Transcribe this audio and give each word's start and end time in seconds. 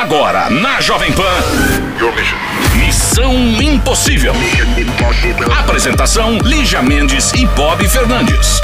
Agora, 0.00 0.48
na 0.48 0.80
Jovem 0.80 1.10
Pan. 1.10 1.24
Missão 2.76 3.34
Impossível. 3.34 4.32
Apresentação: 5.58 6.38
Lígia 6.38 6.80
Mendes 6.80 7.32
e 7.32 7.44
Bob 7.46 7.84
Fernandes. 7.88 8.60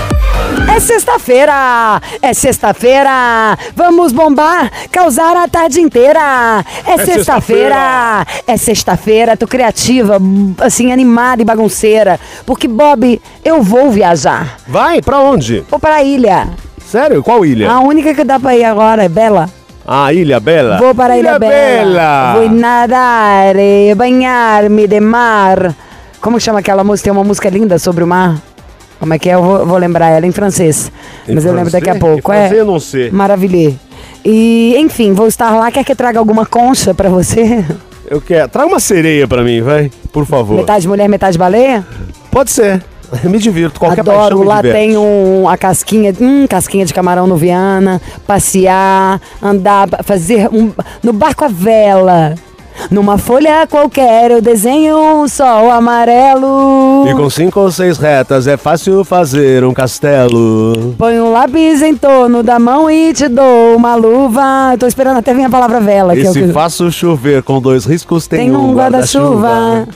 É 0.72 0.78
sexta-feira! 0.78 2.00
É 2.22 2.32
sexta-feira! 2.32 3.58
Vamos 3.74 4.12
bombar, 4.12 4.70
causar 4.92 5.36
a 5.36 5.48
tarde 5.48 5.80
inteira! 5.80 6.64
É, 6.86 6.98
sexta-feira! 6.98 8.24
É 8.46 8.56
sexta-feira, 8.56 9.36
tô 9.36 9.48
criativa, 9.48 10.18
assim, 10.60 10.92
animada 10.92 11.42
e 11.42 11.44
bagunceira. 11.44 12.20
Porque, 12.46 12.68
Bob, 12.68 13.20
eu 13.44 13.60
vou 13.60 13.90
viajar. 13.90 14.56
Vai, 14.68 15.02
pra 15.02 15.18
onde? 15.18 15.64
Vou 15.68 15.80
pra 15.80 16.00
ilha. 16.00 16.48
Sério? 16.86 17.24
Qual 17.24 17.44
ilha? 17.44 17.68
A 17.72 17.80
única 17.80 18.14
que 18.14 18.22
dá 18.22 18.38
pra 18.38 18.56
ir 18.56 18.64
agora 18.64 19.02
é 19.02 19.08
Bela. 19.08 19.50
Ah, 19.86 20.12
Ilha 20.12 20.40
Bela. 20.40 20.78
Vou 20.78 20.94
para 20.94 21.14
a 21.14 21.18
Ilha, 21.18 21.38
Bela. 21.38 22.34
Vou 22.36 22.48
nadar, 22.48 23.54
e 23.56 23.94
banhar-me 23.94 24.86
de 24.86 25.00
mar. 25.00 25.74
Como 26.20 26.40
chama 26.40 26.60
aquela 26.60 26.82
música? 26.82 27.04
Tem 27.04 27.12
uma 27.12 27.24
música 27.24 27.50
linda 27.50 27.78
sobre 27.78 28.02
o 28.02 28.06
mar. 28.06 28.40
Como 28.98 29.12
é 29.12 29.18
que 29.18 29.28
é? 29.28 29.34
Eu 29.34 29.42
vou, 29.42 29.66
vou 29.66 29.76
lembrar 29.76 30.08
ela 30.08 30.26
em 30.26 30.32
francês. 30.32 30.90
Em 31.28 31.34
mas 31.34 31.44
eu 31.44 31.52
lembro 31.52 31.70
daqui 31.70 31.90
a 31.90 31.94
francês? 31.94 32.14
pouco. 32.14 32.32
Em 32.32 32.36
francês 32.36 32.60
é. 32.60 32.64
não 32.64 32.80
sei. 32.80 33.10
Maravilhê. 33.10 33.74
E, 34.24 34.74
enfim, 34.78 35.12
vou 35.12 35.26
estar 35.26 35.50
lá. 35.50 35.70
Quer 35.70 35.84
que 35.84 35.92
eu 35.92 35.96
traga 35.96 36.18
alguma 36.18 36.46
concha 36.46 36.94
pra 36.94 37.10
você? 37.10 37.62
Eu 38.08 38.22
quero. 38.22 38.48
Traga 38.48 38.66
uma 38.68 38.80
sereia 38.80 39.28
pra 39.28 39.42
mim, 39.42 39.60
vai. 39.60 39.90
Por 40.12 40.24
favor. 40.24 40.56
Metade 40.56 40.88
mulher, 40.88 41.08
metade 41.08 41.36
baleia? 41.36 41.86
Pode 42.30 42.50
ser. 42.50 42.82
Me 43.24 43.38
divirto. 43.38 43.78
Qualquer 43.80 44.04
paixão 44.04 44.24
Adoro. 44.24 44.40
me 44.40 44.46
Lá 44.46 44.56
diverte. 44.56 44.78
tem 44.78 44.96
um, 44.96 45.48
a 45.48 45.56
casquinha, 45.56 46.12
hum, 46.20 46.46
casquinha 46.48 46.84
de 46.84 46.92
camarão 46.94 47.26
no 47.26 47.36
Viana, 47.36 48.00
passear, 48.26 49.20
andar, 49.42 49.88
fazer 50.04 50.48
um, 50.52 50.70
no 51.02 51.12
barco 51.12 51.44
à 51.44 51.48
vela. 51.48 52.34
Numa 52.90 53.16
folha 53.16 53.66
qualquer 53.68 54.32
eu 54.32 54.42
desenho 54.42 54.96
um 55.22 55.28
sol 55.28 55.70
amarelo. 55.70 57.06
E 57.08 57.14
com 57.14 57.30
cinco 57.30 57.60
ou 57.60 57.70
seis 57.70 57.98
retas 57.98 58.46
é 58.46 58.56
fácil 58.56 59.04
fazer 59.04 59.64
um 59.64 59.72
castelo. 59.72 60.94
Põe 60.98 61.20
um 61.20 61.30
lápis 61.32 61.82
em 61.82 61.94
torno 61.96 62.42
da 62.42 62.58
mão 62.58 62.90
e 62.90 63.12
te 63.12 63.28
dou 63.28 63.76
uma 63.76 63.94
luva. 63.94 64.72
Eu 64.72 64.78
tô 64.78 64.86
esperando 64.86 65.18
até 65.18 65.32
vir 65.32 65.44
a 65.44 65.50
palavra 65.50 65.80
vela. 65.80 66.16
E 66.16 66.22
que 66.22 66.26
é 66.26 66.32
se 66.32 66.52
faço 66.52 66.90
chover 66.90 67.42
com 67.42 67.60
dois 67.60 67.84
riscos, 67.84 68.26
tem, 68.26 68.40
Tem 68.40 68.56
um 68.56 68.74
guarda-chuva. 68.74 69.86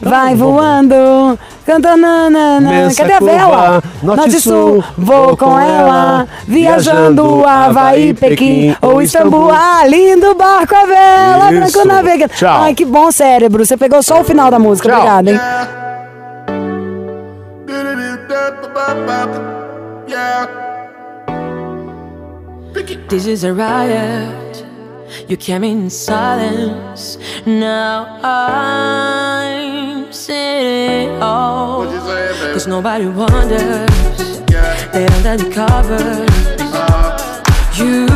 Vai 0.00 0.34
voando, 0.34 1.38
cantando, 1.62 2.02
nanana. 2.02 2.60
Imensa 2.60 3.02
cadê 3.02 3.12
a 3.14 3.20
vela? 3.20 3.82
norte 4.02 4.40
sul, 4.40 4.82
sul, 4.82 4.84
vou 4.96 5.36
com 5.36 5.58
ela, 5.58 6.26
viajando 6.46 7.44
Havaí, 7.44 8.14
Pequim 8.14 8.76
ou 8.80 9.00
Istambul. 9.00 9.50
Ah, 9.50 9.86
lindo 9.86 10.34
barco 10.34 10.74
a 10.74 10.86
vela, 10.86 11.52
Isso. 11.52 11.72
branco 11.72 11.88
navega. 11.88 12.28
Tchau. 12.28 12.62
Ai, 12.62 12.74
que 12.74 12.84
bom 12.84 13.10
cérebro, 13.10 13.64
você 13.64 13.76
pegou 13.76 14.02
só 14.02 14.20
o 14.20 14.24
final 14.24 14.50
da 14.50 14.58
música, 14.58 14.88
Tchau. 14.88 14.98
obrigada, 14.98 15.30
hein? 15.30 15.40
This 23.08 23.26
is 23.26 23.44
a 23.44 23.52
riot. 23.52 24.64
You 25.28 25.36
came 25.36 25.64
in 25.64 25.90
silence. 25.90 27.18
Now 27.44 28.18
I'm 30.12 30.18
sitting 30.18 31.22
all. 31.22 31.86
Cause 32.52 32.66
nobody 32.66 33.06
wonders. 33.06 33.88
They 34.92 35.06
under 35.06 35.38
the 35.38 35.50
covers. 35.50 36.28
You 37.78 38.06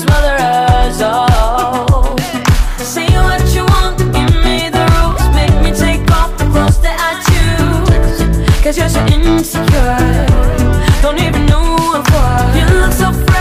smother 0.00 0.36
us 0.40 1.02
all. 1.02 1.28
Oh. 1.90 2.16
Say 2.78 3.08
what 3.12 3.44
you 3.54 3.66
want, 3.66 3.98
give 3.98 4.34
me 4.42 4.70
the 4.70 4.88
rules. 4.96 5.20
Make 5.36 5.52
me 5.62 5.70
take 5.78 6.10
off 6.10 6.32
the 6.38 6.46
clothes 6.46 6.80
that 6.80 6.96
I 6.96 7.20
choose. 7.28 8.62
Cause 8.62 8.78
you're 8.78 8.88
so 8.88 9.04
insecure. 9.04 9.98
Don't 11.02 11.20
even 11.20 11.44
know 11.44 11.76
what. 11.92 12.56
You 12.56 12.64
look 12.80 12.92
so 12.94 13.31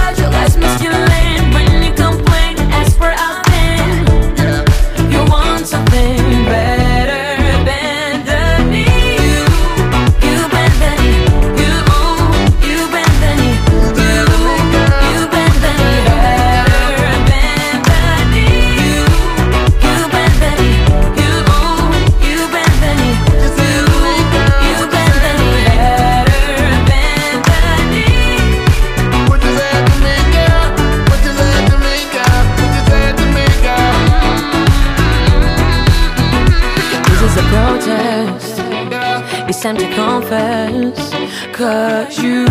It's 39.61 39.67
time 39.67 39.77
to 39.77 39.93
confess. 39.93 41.13
Cause 41.55 42.17
you 42.17 42.47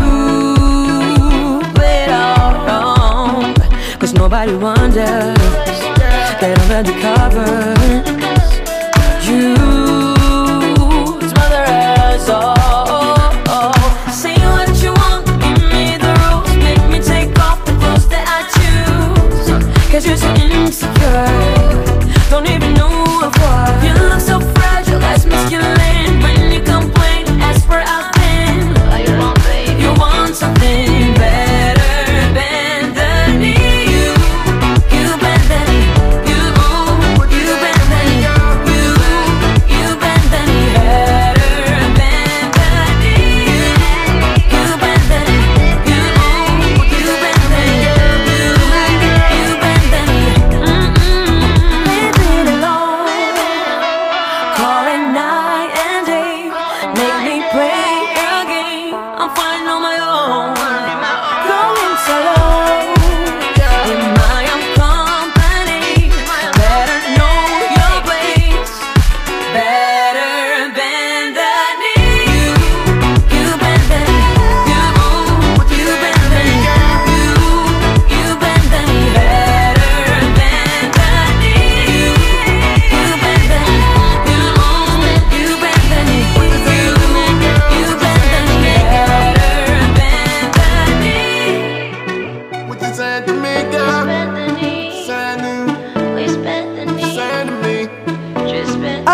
played 1.74 2.08
all 2.08 2.52
wrong. 2.64 3.52
Cause 3.98 4.14
nobody 4.14 4.54
wonders. 4.54 5.36
They 6.40 6.54
don't 6.54 6.68
read 6.68 6.86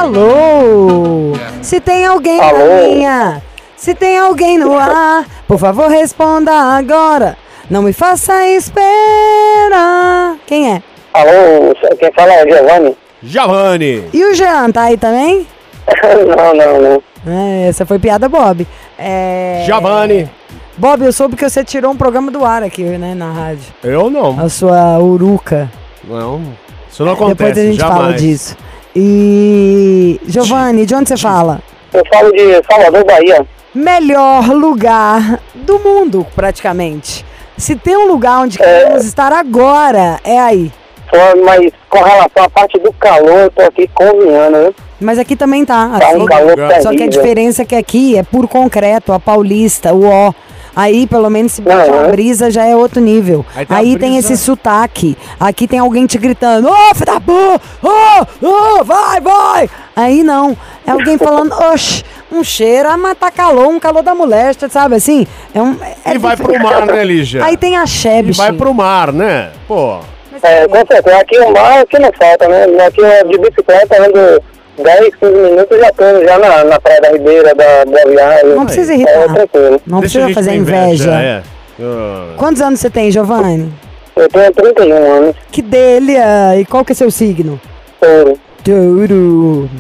Alô? 0.07 1.33
Se 1.61 1.81
tem 1.81 2.07
alguém 2.07 2.39
na 2.39 2.45
Alô? 2.49 2.79
linha, 2.81 3.43
se 3.77 3.93
tem 3.93 4.17
alguém 4.17 4.57
no 4.57 4.79
ar, 4.79 5.27
por 5.49 5.59
favor 5.59 5.89
responda 5.89 6.53
agora. 6.53 7.37
Não 7.69 7.83
me 7.83 7.93
faça 7.93 8.47
esperar. 8.47 10.37
Quem 10.47 10.75
é? 10.75 10.83
Alô, 11.13 11.75
quem 11.99 12.13
fala 12.13 12.33
é 12.35 12.45
o 12.45 12.49
Giovanni? 12.49 12.97
Giovanni. 13.21 14.05
E 14.13 14.25
o 14.25 14.33
Jean, 14.35 14.71
tá 14.71 14.83
aí 14.83 14.97
também? 14.97 15.45
não, 16.37 16.55
não, 16.55 16.81
não. 16.81 17.03
É, 17.27 17.67
essa 17.67 17.85
foi 17.85 17.99
piada, 17.99 18.29
Bob. 18.29 18.65
É... 18.97 19.65
Giovanni. 19.67 20.31
Bob, 20.79 21.05
eu 21.05 21.13
soube 21.13 21.35
que 21.35 21.51
você 21.51 21.65
tirou 21.65 21.91
um 21.91 21.97
programa 21.97 22.31
do 22.31 22.45
ar 22.45 22.63
aqui, 22.63 22.85
né, 22.85 23.13
na 23.13 23.33
rádio. 23.33 23.65
Eu 23.83 24.09
não. 24.09 24.39
A 24.39 24.49
sua 24.49 25.01
uruca. 25.01 25.69
Não, 26.05 26.41
isso 26.89 27.05
não 27.05 27.15
acontece, 27.15 27.55
Depois 27.55 27.59
a 27.59 27.71
gente 27.73 27.81
jamais. 27.81 27.99
fala 28.01 28.13
disso. 28.13 28.57
E. 28.99 30.19
Giovanni, 30.27 30.87
de 30.87 30.95
onde 30.95 31.09
você 31.11 31.17
fala? 31.19 31.61
Eu 31.93 32.03
falo 32.13 32.33
de 32.33 32.63
Salvador, 32.71 33.05
Bahia. 33.05 33.47
Melhor 33.75 34.49
lugar 34.55 35.39
do 35.55 35.79
mundo, 35.79 36.27
praticamente. 36.35 37.25
Se 37.59 37.77
tem 37.77 37.95
um 37.97 38.07
lugar 38.09 38.41
onde 38.41 38.61
É. 38.61 38.65
queremos 38.65 39.05
estar 39.05 39.33
agora, 39.33 40.19
é 40.25 40.39
aí. 40.41 40.73
Só- 41.15 41.37
Mas 41.45 41.71
com 41.91 41.99
relação 41.99 42.43
à 42.45 42.49
parte 42.51 42.79
do 42.81 42.93
calor, 42.95 43.39
eu 43.45 43.51
tô 43.51 43.63
aqui 43.63 43.89
cozinhando, 43.95 44.59
viu? 44.63 44.75
Mas 44.99 45.19
aqui 45.19 45.37
também 45.37 45.63
tá. 45.65 45.91
Tá 45.99 46.09
assim. 46.09 46.17
um 46.23 46.25
calor 46.25 46.57
Só 46.57 46.65
que 46.65 46.77
a 46.77 46.83
terrível. 46.83 47.09
diferença 47.11 47.63
é 47.63 47.65
que 47.67 47.77
aqui 47.77 48.17
é 48.17 48.23
por 48.23 48.49
concreto, 48.49 49.13
a 49.13 49.21
paulista, 49.21 49.93
o 49.93 50.07
ó. 50.07 50.33
Aí, 50.77 51.07
pelo 51.07 51.31
menos, 51.31 51.53
se 51.53 51.63
bate 51.63 51.89
uma 51.89 52.03
Aham. 52.03 52.11
brisa, 52.11 52.51
já 52.51 52.67
é 52.67 52.77
outro 52.77 53.01
nível. 53.01 53.47
Aí 53.57 53.67
Aí, 53.71 53.87
tem 53.87 53.95
a 53.97 53.99
tem 53.99 54.17
esse 54.19 54.37
sotaque. 54.37 55.17
Aqui 55.41 55.67
tem 55.67 55.79
alguém 55.79 56.05
te 56.05 56.19
gritando, 56.19 56.69
ô, 56.69 56.95
filho 56.95 57.07
da 57.07 57.19
porra, 57.19 57.61
ô, 57.83 58.47
ô, 58.47 58.85
vai, 58.85 59.19
vai. 59.21 59.71
Aí 59.97 60.23
não. 60.23 60.55
É 60.87 60.91
alguém 60.91 61.17
falando, 61.17 61.51
oxe, 61.73 62.05
um 62.31 62.45
cheiro, 62.45 62.91
ah, 62.91 62.97
mas 62.99 63.17
tá 63.19 63.31
calor, 63.31 63.69
um 63.69 63.81
calor 63.81 64.03
da 64.03 64.15
moléstia, 64.15 64.69
sabe 64.69 64.97
assim? 64.97 65.27
É 65.55 65.63
um, 65.63 65.77
é 66.05 66.15
E 66.15 66.19
vai 66.19 66.37
pro 66.37 66.59
mar, 66.63 66.85
né, 66.87 67.03
Lígia? 67.03 67.43
Aí 67.43 67.57
tem 67.57 67.77
a 67.79 67.85
E 67.85 67.87
Shebs. 67.89 68.37
vai 68.37 68.53
pro 68.53 68.75
mar, 68.75 69.13
né? 69.13 69.53
Pô, 69.67 70.01
É, 70.43 70.69
com 70.69 70.75
certeza. 70.87 71.17
Aqui 71.19 71.39
o 71.39 71.53
mar, 71.53 71.79
aqui 71.81 71.99
não 71.99 72.11
falta, 72.13 72.47
né? 72.47 72.65
Aqui 72.87 73.01
eu 73.01 73.29
de 73.31 73.39
bicicleta, 73.39 73.97
ando 74.03 74.43
10, 74.79 75.15
15 75.17 75.33
minutos, 75.33 75.79
já 75.79 75.91
tô 75.93 76.25
já 76.25 76.39
na, 76.39 76.65
na 76.65 76.81
Praia 76.81 77.01
da 77.01 77.09
Ribeira, 77.11 77.55
da 77.55 77.85
Boa 77.85 78.07
Viagem. 78.11 78.55
Não 78.55 78.65
precisa 78.67 78.93
É, 78.93 78.97
irritar. 78.97 79.35
tranquilo. 79.35 79.81
Não 79.87 80.01
deixa 80.01 80.19
precisa 80.21 80.35
fazer 80.35 80.55
inveja. 80.57 81.11
É. 81.13 81.43
Ah, 81.81 82.35
Quantos 82.37 82.61
anos 82.63 82.81
você 82.81 82.91
tem, 82.91 83.11
Giovanni? 83.11 83.73
Eu 84.17 84.29
tenho 84.29 84.53
31 84.53 85.13
anos, 85.13 85.37
Que 85.53 85.61
delha! 85.63 86.59
E 86.59 86.65
qual 86.65 86.85
que 86.85 86.93
é 86.93 86.95
seu 86.95 87.11
signo? 87.11 87.61
ouro. 88.01 88.39
Touro. 88.65 89.71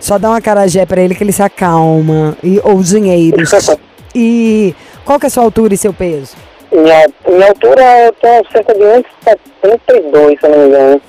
Só 0.00 0.18
dá 0.18 0.28
uma 0.30 0.40
carajé 0.40 0.84
pra 0.84 1.00
ele 1.00 1.14
que 1.14 1.22
ele 1.24 1.32
se 1.32 1.42
acalma. 1.42 2.36
E, 2.42 2.60
ou 2.64 2.82
dinheiros. 2.82 3.50
E 4.16 4.72
qual 5.04 5.18
que 5.18 5.26
é 5.26 5.28
a 5.28 5.30
sua 5.30 5.42
altura 5.42 5.74
e 5.74 5.76
seu 5.76 5.92
peso? 5.92 6.36
Minha, 6.70 7.04
minha 7.28 7.48
altura 7.48 7.82
eu 8.04 8.12
tenho 8.12 8.44
cerca 8.52 8.72
de 8.72 8.80
1,72, 8.80 10.40
se 10.40 10.46
eu 10.46 10.50
não 10.50 10.58
me 10.58 10.66
engano. 10.68 11.02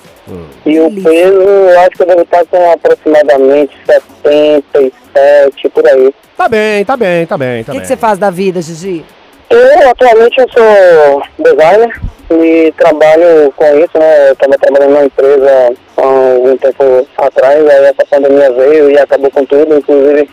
E 0.64 0.80
o 0.80 0.90
peso, 0.90 1.40
eu 1.40 1.80
acho 1.80 1.90
que 1.90 2.02
eu 2.02 2.06
devo 2.06 2.22
estar 2.22 2.44
com 2.46 2.70
aproximadamente 2.72 3.76
77, 3.86 5.68
por 5.68 5.86
aí. 5.86 6.14
Tá 6.36 6.48
bem, 6.48 6.84
tá 6.84 6.96
bem, 6.96 7.26
tá 7.26 7.38
bem, 7.38 7.60
O 7.62 7.64
tá 7.64 7.72
que, 7.72 7.78
bem. 7.78 7.80
que 7.80 7.86
você 7.86 7.96
faz 7.96 8.18
da 8.18 8.30
vida, 8.30 8.60
Gigi? 8.60 9.04
Eu 9.48 9.88
atualmente 9.90 10.38
eu 10.40 10.46
sou 10.50 11.22
designer 11.38 12.00
e 12.30 12.72
trabalho 12.76 13.52
com 13.56 13.64
isso, 13.78 13.96
né? 13.96 14.28
Eu 14.28 14.32
estava 14.32 14.58
trabalhando 14.58 14.90
numa 14.90 15.04
empresa 15.04 15.72
há 15.96 16.02
algum 16.02 16.56
tempo 16.56 17.08
atrás, 17.16 17.66
aí 17.68 17.84
essa 17.84 18.04
pandemia 18.10 18.50
veio 18.52 18.90
e 18.90 18.98
acabou 18.98 19.30
com 19.30 19.44
tudo, 19.44 19.78
inclusive 19.78 20.28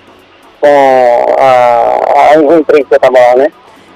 com 0.59 1.35
a, 1.37 2.33
a, 2.33 2.39
o 2.39 2.57
emprego 2.57 2.85
que 2.87 2.93
eu 2.93 2.97
estava 2.97 3.19
lá, 3.19 3.35
né? 3.35 3.47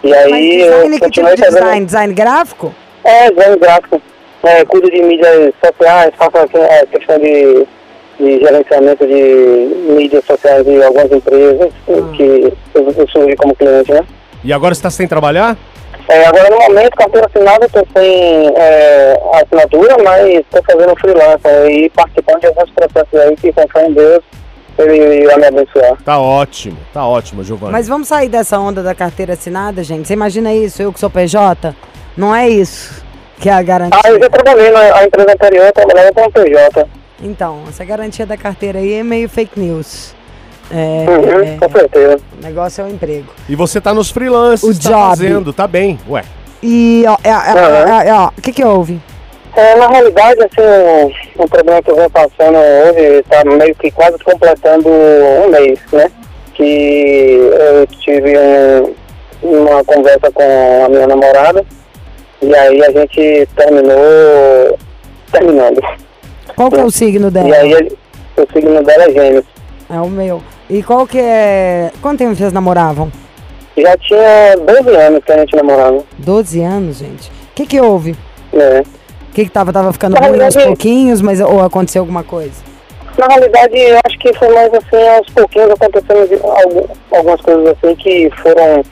E 0.04 0.10
Mas 0.10 0.20
aí 0.32 0.58
design, 0.58 0.64
eu 0.68 0.82
que 0.84 0.92
tipo 0.92 1.06
continuei 1.06 1.36
de 1.36 1.42
fazendo... 1.44 1.64
design? 1.64 1.86
Design 1.88 2.14
gráfico? 2.14 2.76
É, 3.04 3.32
design 3.32 3.58
gráfico. 3.58 4.02
É, 4.44 4.64
cuido 4.66 4.90
de 4.90 5.02
mídias 5.02 5.54
sociais, 5.64 6.14
faço 6.16 6.58
é, 6.58 6.86
questão 6.86 7.18
de, 7.18 7.68
de 8.20 8.40
gerenciamento 8.40 9.06
de 9.06 9.94
mídias 9.94 10.24
sociais 10.26 10.66
de 10.66 10.82
algumas 10.84 11.12
empresas 11.12 11.72
que 12.16 12.54
eu, 12.76 12.94
eu 12.98 13.08
surgi 13.10 13.36
como 13.36 13.56
cliente, 13.56 13.92
né? 13.92 14.02
E 14.44 14.54
agora 14.54 14.76
você 14.76 14.84
tá 14.84 14.90
sem 14.90 15.08
trabalhar? 15.08 15.58
É, 16.08 16.26
agora 16.26 16.50
no 16.50 16.60
momento, 16.60 16.92
carteira 16.92 17.28
assinada, 17.28 17.66
estou 17.66 17.86
sem 17.98 18.48
é, 18.56 19.20
assinatura, 19.34 19.98
mas 20.04 20.26
estou 20.26 20.64
fazendo 20.64 20.96
freelancer 21.00 21.70
e 21.70 21.90
participando 21.90 22.40
de 22.40 22.48
alguns 22.48 22.70
processos 22.70 23.20
aí 23.20 23.36
que, 23.36 23.52
com 23.52 23.68
fé 23.68 23.88
em 23.88 23.94
Deus, 23.94 24.24
ele 24.78 25.24
irá 25.24 25.38
me 25.38 25.48
abençoar. 25.48 25.98
Tá 26.06 26.20
ótimo, 26.20 26.78
tá 26.94 27.06
ótimo, 27.06 27.44
Giovanni. 27.44 27.74
Mas 27.74 27.88
vamos 27.88 28.08
sair 28.08 28.30
dessa 28.30 28.58
onda 28.60 28.82
da 28.84 28.96
carteira 28.96 29.34
assinada, 29.34 29.84
gente? 29.84 30.08
Você 30.08 30.14
imagina 30.14 30.54
isso? 30.54 30.82
Eu 30.82 30.94
que 30.94 31.00
sou 31.00 31.10
PJ? 31.10 31.76
Não 32.16 32.34
é 32.34 32.48
isso 32.48 33.07
que 33.40 33.50
é 33.50 33.54
a 33.54 33.62
garantia. 33.62 34.00
Ah, 34.04 34.10
eu 34.10 34.20
já 34.20 34.30
trabalhei 34.30 34.72
na 34.72 34.80
a 34.98 35.04
empresa 35.06 35.32
anterior, 35.32 35.66
eu 35.66 35.74
trabalhava 35.74 36.12
com 36.14 36.32
PJ. 36.32 36.88
Então, 37.22 37.64
essa 37.68 37.84
garantia 37.86 38.26
da 38.26 38.38
carteira 38.38 38.80
aí 38.80 38.94
é 38.94 39.04
meio 39.04 39.28
fake 39.30 39.60
news. 39.60 40.16
É, 40.70 41.06
Uhum, 41.10 41.44
é, 41.44 41.58
com 41.58 41.72
certeza. 41.72 42.20
o 42.38 42.44
negócio 42.44 42.82
é 42.82 42.84
o 42.86 42.90
emprego. 42.90 43.28
E 43.48 43.56
você 43.56 43.80
tá 43.80 43.94
nos 43.94 44.10
freelances, 44.12 44.64
O 44.78 44.84
tá 44.84 44.90
job. 44.90 45.10
fazendo, 45.10 45.54
tá 45.54 45.66
bem. 45.68 45.98
Ué, 46.10 46.24
E, 46.62 47.06
ó, 47.08 47.16
é, 47.24 47.30
é, 47.30 48.06
é, 48.06 48.10
é, 48.10 48.14
ó, 48.14 48.28
o 48.38 48.42
que 48.42 48.52
que 48.52 48.64
houve? 48.66 49.00
É, 49.56 49.76
na 49.76 49.88
realidade, 49.88 50.40
assim, 50.42 51.12
o, 51.38 51.44
o 51.44 51.48
problema 51.50 51.82
que 51.82 51.90
eu 51.90 51.96
venho 51.96 52.10
passando 52.10 52.58
hoje 52.58 53.20
está 53.20 53.44
meio 53.46 53.74
que 53.76 53.90
quase 53.92 54.18
completando 54.20 54.88
um 54.90 55.50
mês, 55.50 55.80
né? 55.92 56.12
Que 56.54 57.40
eu 57.40 57.88
tive 58.02 58.34
um- 58.38 58.94
uma 59.42 59.84
conversa 59.86 60.30
com 60.32 60.86
a 60.86 60.90
minha 60.90 61.08
namorada 61.08 61.64
e 62.42 62.56
aí 62.56 62.82
a 62.84 62.92
gente 62.92 63.48
terminou 63.56 64.78
terminando. 65.32 65.82
Qual 66.56 66.70
que 66.70 66.80
é 66.80 66.84
o 66.84 66.92
signo 66.92 67.28
E 67.28 67.32
dela? 67.32 67.56
aí 67.56 67.72
ele- 67.74 67.98
o 68.38 68.46
signo 68.54 68.84
dela 68.84 69.04
é 69.06 69.12
gêmeos. 69.12 69.46
É 69.90 70.00
o 70.00 70.08
meu. 70.10 70.42
E 70.70 70.84
qual 70.84 71.08
que 71.08 71.20
é... 71.20 71.92
Quanto 72.02 72.20
tempo 72.20 72.36
vocês 72.36 72.52
namoravam? 72.52 73.12
Já 73.78 73.96
tinha 73.98 74.56
12 74.58 74.96
anos 74.96 75.24
que 75.24 75.32
a 75.32 75.38
gente 75.40 75.56
namorava. 75.56 76.04
12 76.18 76.62
anos, 76.62 76.98
gente. 76.98 77.30
O 77.30 77.56
que 77.56 77.66
que 77.66 77.80
houve? 77.80 78.16
Né? 78.52 78.82
O 79.30 79.34
que 79.34 79.46
que 79.46 79.52
tava, 79.52 79.72
tava 79.72 79.94
ficando 79.94 80.14
Na 80.16 80.20
ruim 80.20 80.30
aos 80.32 80.38
realidade- 80.56 80.66
pouquinhos, 80.68 81.22
mas 81.22 81.40
ou 81.40 81.62
aconteceu 81.62 82.02
alguma 82.02 82.24
coisa? 82.24 82.56
Na 83.18 83.28
realidade, 83.28 83.78
eu 83.78 84.00
acho 84.06 84.18
que 84.20 84.34
foi 84.34 84.50
mais 84.54 84.72
assim, 84.74 85.08
aos 85.16 85.30
pouquinhos 85.30 85.72
acontecendo 85.72 86.40
algumas 87.12 87.42
coisas 87.42 87.68
assim 87.82 87.96
que 87.96 88.30
foram 88.42 88.84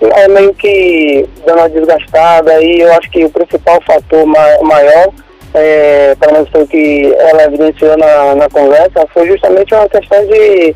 é, 0.00 0.28
meio 0.28 0.54
que 0.54 1.28
dando 1.46 1.58
uma 1.58 1.68
desgastada 1.68 2.60
e 2.62 2.80
eu 2.80 2.92
acho 2.94 3.10
que 3.10 3.24
o 3.24 3.30
principal 3.30 3.80
fator 3.86 4.24
ma- 4.26 4.58
maior, 4.62 5.08
é, 5.54 6.14
pelo 6.20 6.32
menos 6.34 6.48
foi 6.50 6.62
o 6.62 6.66
que 6.66 7.14
ela 7.18 7.44
evidenciou 7.44 7.96
na, 7.96 8.34
na 8.34 8.48
conversa, 8.48 9.06
foi 9.12 9.26
justamente 9.28 9.74
uma 9.74 9.88
questão 9.88 10.24
de 10.26 10.74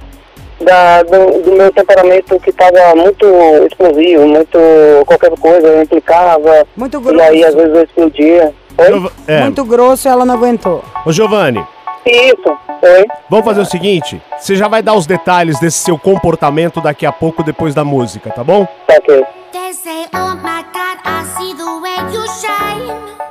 da, 0.60 1.02
do, 1.02 1.42
do 1.42 1.52
meu 1.52 1.72
temperamento 1.72 2.38
que 2.38 2.50
estava 2.50 2.94
muito 2.94 3.26
explosivo, 3.68 4.26
muito 4.26 4.58
qualquer 5.06 5.30
coisa 5.38 5.82
implicava, 5.82 6.64
Muito 6.76 7.02
e 7.12 7.20
aí 7.20 7.44
às 7.44 7.52
grosso. 7.54 7.56
vezes 7.56 7.74
eu 7.76 7.82
explodia. 7.84 8.52
Oi? 8.78 9.10
É. 9.26 9.40
Muito 9.40 9.64
grosso 9.64 10.06
e 10.06 10.10
ela 10.10 10.24
não 10.24 10.34
aguentou. 10.36 10.82
Ô 11.04 11.10
Giovanni, 11.12 11.62
Isso, 12.04 12.58
oi? 12.82 13.06
vamos 13.30 13.44
fazer 13.46 13.60
o 13.60 13.64
seguinte: 13.64 14.20
você 14.38 14.56
já 14.56 14.68
vai 14.68 14.82
dar 14.82 14.94
os 14.94 15.06
detalhes 15.06 15.58
desse 15.60 15.78
seu 15.78 15.98
comportamento 15.98 16.80
daqui 16.80 17.06
a 17.06 17.12
pouco, 17.12 17.42
depois 17.42 17.74
da 17.74 17.84
música, 17.84 18.30
tá 18.30 18.42
bom? 18.42 18.66
Tá 18.86 18.94
ok. 18.94 19.24
They 19.52 19.72
say, 19.72 20.06
oh 20.14 20.34
my 20.36 20.64
God, 20.72 20.98
I 21.04 21.24
see 21.36 21.54
the 21.54 21.80
way 21.80 21.96
you 22.12 22.24
shine. 22.40 23.22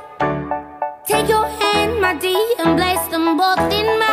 Take 1.06 1.30
your 1.30 1.44
hand, 1.44 2.00
my 2.00 2.14
dear, 2.14 2.38
and 2.64 2.76
place 2.76 3.06
them 3.10 3.36
both 3.36 3.58
in 3.72 3.98
mine. 3.98 4.11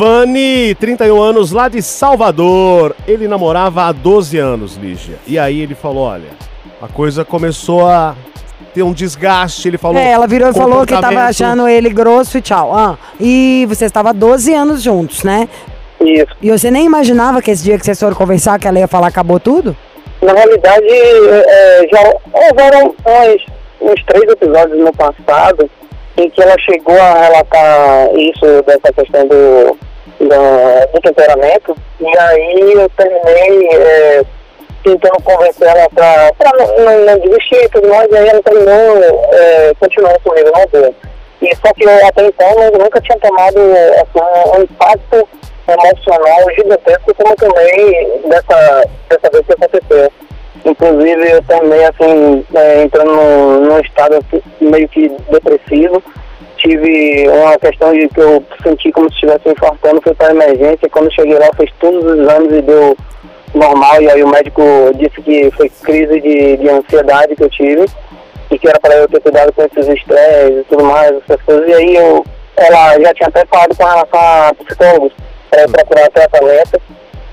Giovanni, 0.00 0.74
31 0.76 1.20
anos, 1.20 1.52
lá 1.52 1.68
de 1.68 1.82
Salvador. 1.82 2.96
Ele 3.06 3.28
namorava 3.28 3.82
há 3.82 3.92
12 3.92 4.38
anos, 4.38 4.76
Lígia. 4.76 5.16
E 5.26 5.38
aí 5.38 5.60
ele 5.60 5.74
falou: 5.74 6.04
olha, 6.04 6.30
a 6.80 6.88
coisa 6.88 7.22
começou 7.22 7.86
a 7.86 8.16
ter 8.72 8.82
um 8.82 8.94
desgaste. 8.94 9.68
Ele 9.68 9.76
falou. 9.76 9.98
É, 9.98 10.10
ela 10.10 10.26
virou 10.26 10.48
e 10.48 10.54
falou 10.54 10.86
que 10.86 10.98
tava 10.98 11.24
achando 11.24 11.68
ele 11.68 11.90
grosso 11.90 12.38
e 12.38 12.40
tchau. 12.40 12.74
Ah, 12.74 12.96
e 13.20 13.66
você 13.68 13.84
estava 13.84 14.14
12 14.14 14.54
anos 14.54 14.82
juntos, 14.82 15.22
né? 15.22 15.46
Isso. 16.00 16.34
E 16.40 16.50
você 16.50 16.70
nem 16.70 16.86
imaginava 16.86 17.42
que 17.42 17.50
esse 17.50 17.62
dia 17.62 17.78
que 17.78 17.84
vocês 17.84 18.00
foram 18.00 18.16
conversar, 18.16 18.58
que 18.58 18.66
ela 18.66 18.78
ia 18.78 18.88
falar 18.88 19.08
acabou 19.08 19.38
tudo? 19.38 19.76
Na 20.22 20.32
realidade, 20.32 20.86
é, 20.88 21.88
já 21.92 22.14
houveram 22.32 22.94
uns, 23.06 23.46
uns 23.82 24.02
três 24.04 24.24
episódios 24.30 24.78
no 24.78 24.92
passado 24.94 25.68
em 26.16 26.30
que 26.30 26.42
ela 26.42 26.56
chegou 26.58 26.98
a 26.98 27.14
relatar 27.20 28.14
isso, 28.16 28.62
dessa 28.66 28.92
questão 28.94 29.26
do, 29.26 29.78
do 30.28 31.00
temperamento, 31.00 31.76
e 32.00 32.18
aí 32.18 32.72
eu 32.74 32.88
terminei 32.90 33.68
é, 33.72 34.22
tentando 34.84 35.22
convencer 35.22 35.68
ela 35.68 35.88
pra 35.90 36.30
não, 36.58 37.06
não, 37.06 37.18
desistir 37.20 37.64
e 37.64 37.68
tudo 37.70 37.88
mais, 37.88 38.10
e 38.10 38.16
aí 38.16 38.28
ela 38.28 38.42
terminou 38.42 39.02
é, 39.32 39.72
continuando 39.80 40.20
comigo, 40.20 40.50
não 40.54 40.66
deu. 40.80 40.94
E 41.42 41.56
só 41.56 41.72
que 41.72 41.84
eu 41.84 42.06
até 42.06 42.26
então 42.26 42.62
eu 42.62 42.78
nunca 42.78 43.00
tinha 43.00 43.18
tomado 43.18 43.58
assim, 43.58 44.58
um 44.58 44.62
impacto 44.62 45.28
emocional 45.66 46.50
gigantesco 46.54 47.14
como 47.14 47.36
tomei 47.36 48.20
dessa, 48.28 48.84
dessa 49.08 49.30
vez 49.32 49.46
que 49.46 49.52
aconteceu. 49.52 50.12
Inclusive 50.64 51.30
eu 51.30 51.42
terminei 51.44 51.84
assim, 51.84 52.44
é, 52.54 52.82
entrando 52.82 53.10
num, 53.12 53.60
num 53.66 53.80
estado 53.80 54.16
assim, 54.16 54.42
meio 54.60 54.88
que 54.88 55.08
depressivo. 55.30 56.02
Tive 56.62 57.26
uma 57.28 57.58
questão 57.58 57.92
de 57.92 58.06
que 58.08 58.20
eu 58.20 58.44
senti 58.62 58.92
como 58.92 59.08
se 59.08 59.14
estivesse 59.14 59.48
infartando, 59.48 60.02
fui 60.02 60.14
para 60.14 60.32
emergência. 60.32 60.90
Quando 60.90 61.12
cheguei 61.12 61.38
lá, 61.38 61.48
fiz 61.56 61.70
todos 61.80 62.04
os 62.04 62.18
exames 62.18 62.52
e 62.52 62.62
deu 62.62 62.96
normal. 63.54 64.02
E 64.02 64.10
aí 64.10 64.22
o 64.22 64.28
médico 64.28 64.62
disse 64.94 65.22
que 65.22 65.50
foi 65.52 65.70
crise 65.82 66.20
de, 66.20 66.58
de 66.58 66.68
ansiedade 66.68 67.34
que 67.34 67.44
eu 67.44 67.50
tive 67.50 67.86
e 68.50 68.58
que 68.58 68.68
era 68.68 68.78
para 68.78 68.94
eu 68.94 69.08
ter 69.08 69.20
cuidado 69.20 69.52
com 69.52 69.62
esses 69.62 69.88
estresses 69.88 70.60
e 70.60 70.64
tudo 70.68 70.84
mais, 70.84 71.16
essas 71.16 71.40
coisas. 71.42 71.66
E 71.66 71.72
aí 71.72 71.96
eu, 71.96 72.24
ela 72.56 73.00
já 73.00 73.14
tinha 73.14 73.28
até 73.28 73.44
falado 73.46 73.74
com 73.74 73.84
relação 73.84 74.20
a 74.20 74.52
psicólogos 74.54 75.12
para 75.48 75.68
procurar 75.68 76.10
tratamento. 76.10 76.80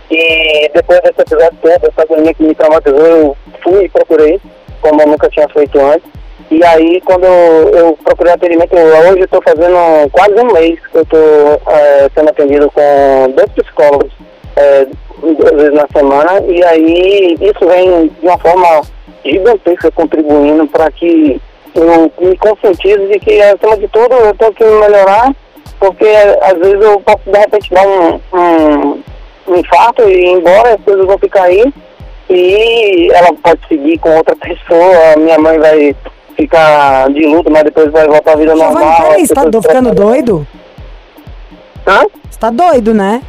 E 0.09 0.69
depois 0.73 1.01
desse 1.01 1.21
episódio 1.21 1.57
todo, 1.61 1.71
essa 1.71 2.01
agonia 2.01 2.33
que 2.33 2.43
me 2.43 2.55
traumatizou, 2.55 3.05
eu 3.05 3.37
fui 3.61 3.85
e 3.85 3.89
procurei, 3.89 4.39
como 4.79 5.01
eu 5.01 5.07
nunca 5.07 5.29
tinha 5.29 5.49
feito 5.49 5.77
antes. 5.79 6.09
E 6.49 6.63
aí, 6.63 7.01
quando 7.01 7.25
eu, 7.25 7.97
procurei 8.03 8.33
atendimento, 8.33 8.73
hoje 8.73 9.19
eu 9.19 9.25
estou 9.25 9.41
fazendo 9.41 10.09
quase 10.11 10.33
um 10.33 10.53
mês 10.53 10.79
que 10.87 10.97
eu 10.97 11.01
estou 11.01 11.61
sendo 12.15 12.29
atendido 12.29 12.71
com 12.71 13.33
dois 13.35 13.51
psicólogos, 13.51 14.11
é, 14.55 14.87
duas 15.21 15.51
vezes 15.55 15.73
na 15.73 15.87
semana. 15.93 16.41
E 16.47 16.63
aí, 16.63 17.37
isso 17.41 17.67
vem 17.67 18.07
de 18.07 18.25
uma 18.25 18.37
forma 18.37 18.81
gigantesca 19.25 19.91
contribuindo 19.91 20.65
para 20.67 20.89
que 20.91 21.41
eu 21.75 22.11
me 22.19 22.37
conscientize 22.37 23.07
de 23.07 23.19
que, 23.19 23.41
acima 23.41 23.77
de 23.77 23.87
tudo, 23.89 24.13
eu 24.15 24.33
tenho 24.35 24.53
que 24.53 24.63
melhorar, 24.63 25.35
porque 25.79 26.07
às 26.41 26.53
vezes 26.53 26.81
eu 26.81 26.99
posso, 27.01 27.21
de 27.25 27.37
repente, 27.37 27.73
dar 27.73 27.85
um, 27.85 28.19
um, 28.33 29.03
um 29.47 29.55
infarto 29.57 30.09
e 30.09 30.13
ir 30.13 30.31
embora, 30.31 30.75
as 30.75 30.81
coisas 30.81 31.05
vão 31.05 31.17
ficar 31.19 31.43
aí, 31.43 31.73
e 32.29 33.09
ela 33.13 33.33
pode 33.43 33.59
seguir 33.67 33.97
com 33.99 34.15
outra 34.15 34.35
pessoa, 34.41 35.17
minha 35.17 35.37
mãe 35.37 35.59
vai 35.59 35.95
ficar 36.37 37.09
de 37.11 37.25
luto, 37.25 37.49
mas 37.51 37.63
depois 37.63 37.91
vai 37.91 38.07
voltar 38.07 38.33
à 38.33 38.35
vida 38.35 38.53
Giovanni, 38.55 38.73
normal. 38.75 39.01
peraí, 39.01 39.27
você 39.27 39.33
tá 39.33 39.43
do- 39.45 39.61
ficando 39.61 39.93
doido? 39.93 40.47
Hã? 41.85 42.03
Você 42.29 42.39
tá 42.39 42.49
doido, 42.49 42.93
né? 42.93 43.21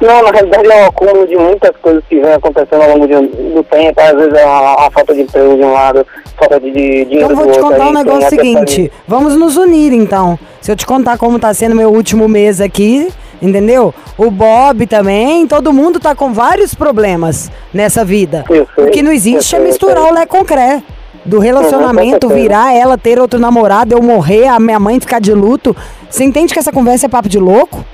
Não, 0.00 0.22
na 0.22 0.30
realidade 0.30 0.70
é 0.70 0.82
um 0.82 0.86
acúmulo 0.86 1.26
de 1.26 1.36
muitas 1.36 1.74
coisas 1.82 2.04
que 2.08 2.20
vem 2.20 2.32
acontecendo 2.32 2.82
ao 2.82 2.90
longo 2.90 3.06
de- 3.08 3.26
do 3.54 3.64
tempo. 3.64 4.00
Às 4.00 4.12
vezes 4.12 4.32
é 4.34 4.44
a, 4.44 4.88
falta 4.92 5.12
de 5.14 5.22
emprego 5.22 5.56
de 5.56 5.62
um 5.62 5.72
lado, 5.72 6.06
falta 6.36 6.60
de, 6.60 6.70
de 6.70 7.04
dinheiro 7.04 7.32
Então 7.32 7.36
vou 7.36 7.46
do 7.46 7.52
te 7.52 7.58
outro. 7.58 7.72
contar 7.72 7.84
aí 7.84 7.90
um 7.90 7.94
negócio 7.94 8.28
seguinte. 8.28 8.92
Vamos 9.08 9.34
nos 9.36 9.56
unir 9.56 9.92
então. 9.92 10.38
Se 10.60 10.70
eu 10.70 10.76
te 10.76 10.86
contar 10.86 11.18
como 11.18 11.38
tá 11.38 11.52
sendo 11.52 11.74
meu 11.74 11.90
último 11.92 12.28
mês 12.28 12.60
aqui, 12.60 13.08
entendeu? 13.42 13.92
O 14.16 14.30
Bob 14.30 14.86
também, 14.86 15.46
todo 15.48 15.72
mundo 15.72 15.98
tá 15.98 16.14
com 16.14 16.32
vários 16.32 16.74
problemas 16.74 17.50
nessa 17.74 18.04
vida. 18.04 18.44
Sei, 18.46 18.66
o 18.76 18.90
que 18.90 19.02
não 19.02 19.10
existe 19.10 19.56
é 19.56 19.58
sei, 19.58 19.66
misturar 19.66 19.96
eu 19.96 20.02
sei. 20.04 20.12
o 20.12 20.14
Lé 20.14 20.26
com 20.26 20.44
Cré. 20.44 20.80
Do 21.24 21.38
relacionamento, 21.38 22.26
certeza. 22.28 22.34
virar 22.34 22.74
ela, 22.74 22.96
ter 22.96 23.18
outro 23.20 23.38
namorado, 23.38 23.94
eu 23.94 24.02
morrer, 24.02 24.46
a 24.46 24.58
minha 24.58 24.78
mãe 24.78 24.98
ficar 25.00 25.20
de 25.20 25.32
luto. 25.34 25.76
Você 26.08 26.24
entende 26.24 26.52
que 26.52 26.58
essa 26.58 26.72
conversa 26.72 27.06
é 27.06 27.08
papo 27.08 27.28
de 27.28 27.38
louco? 27.38 27.84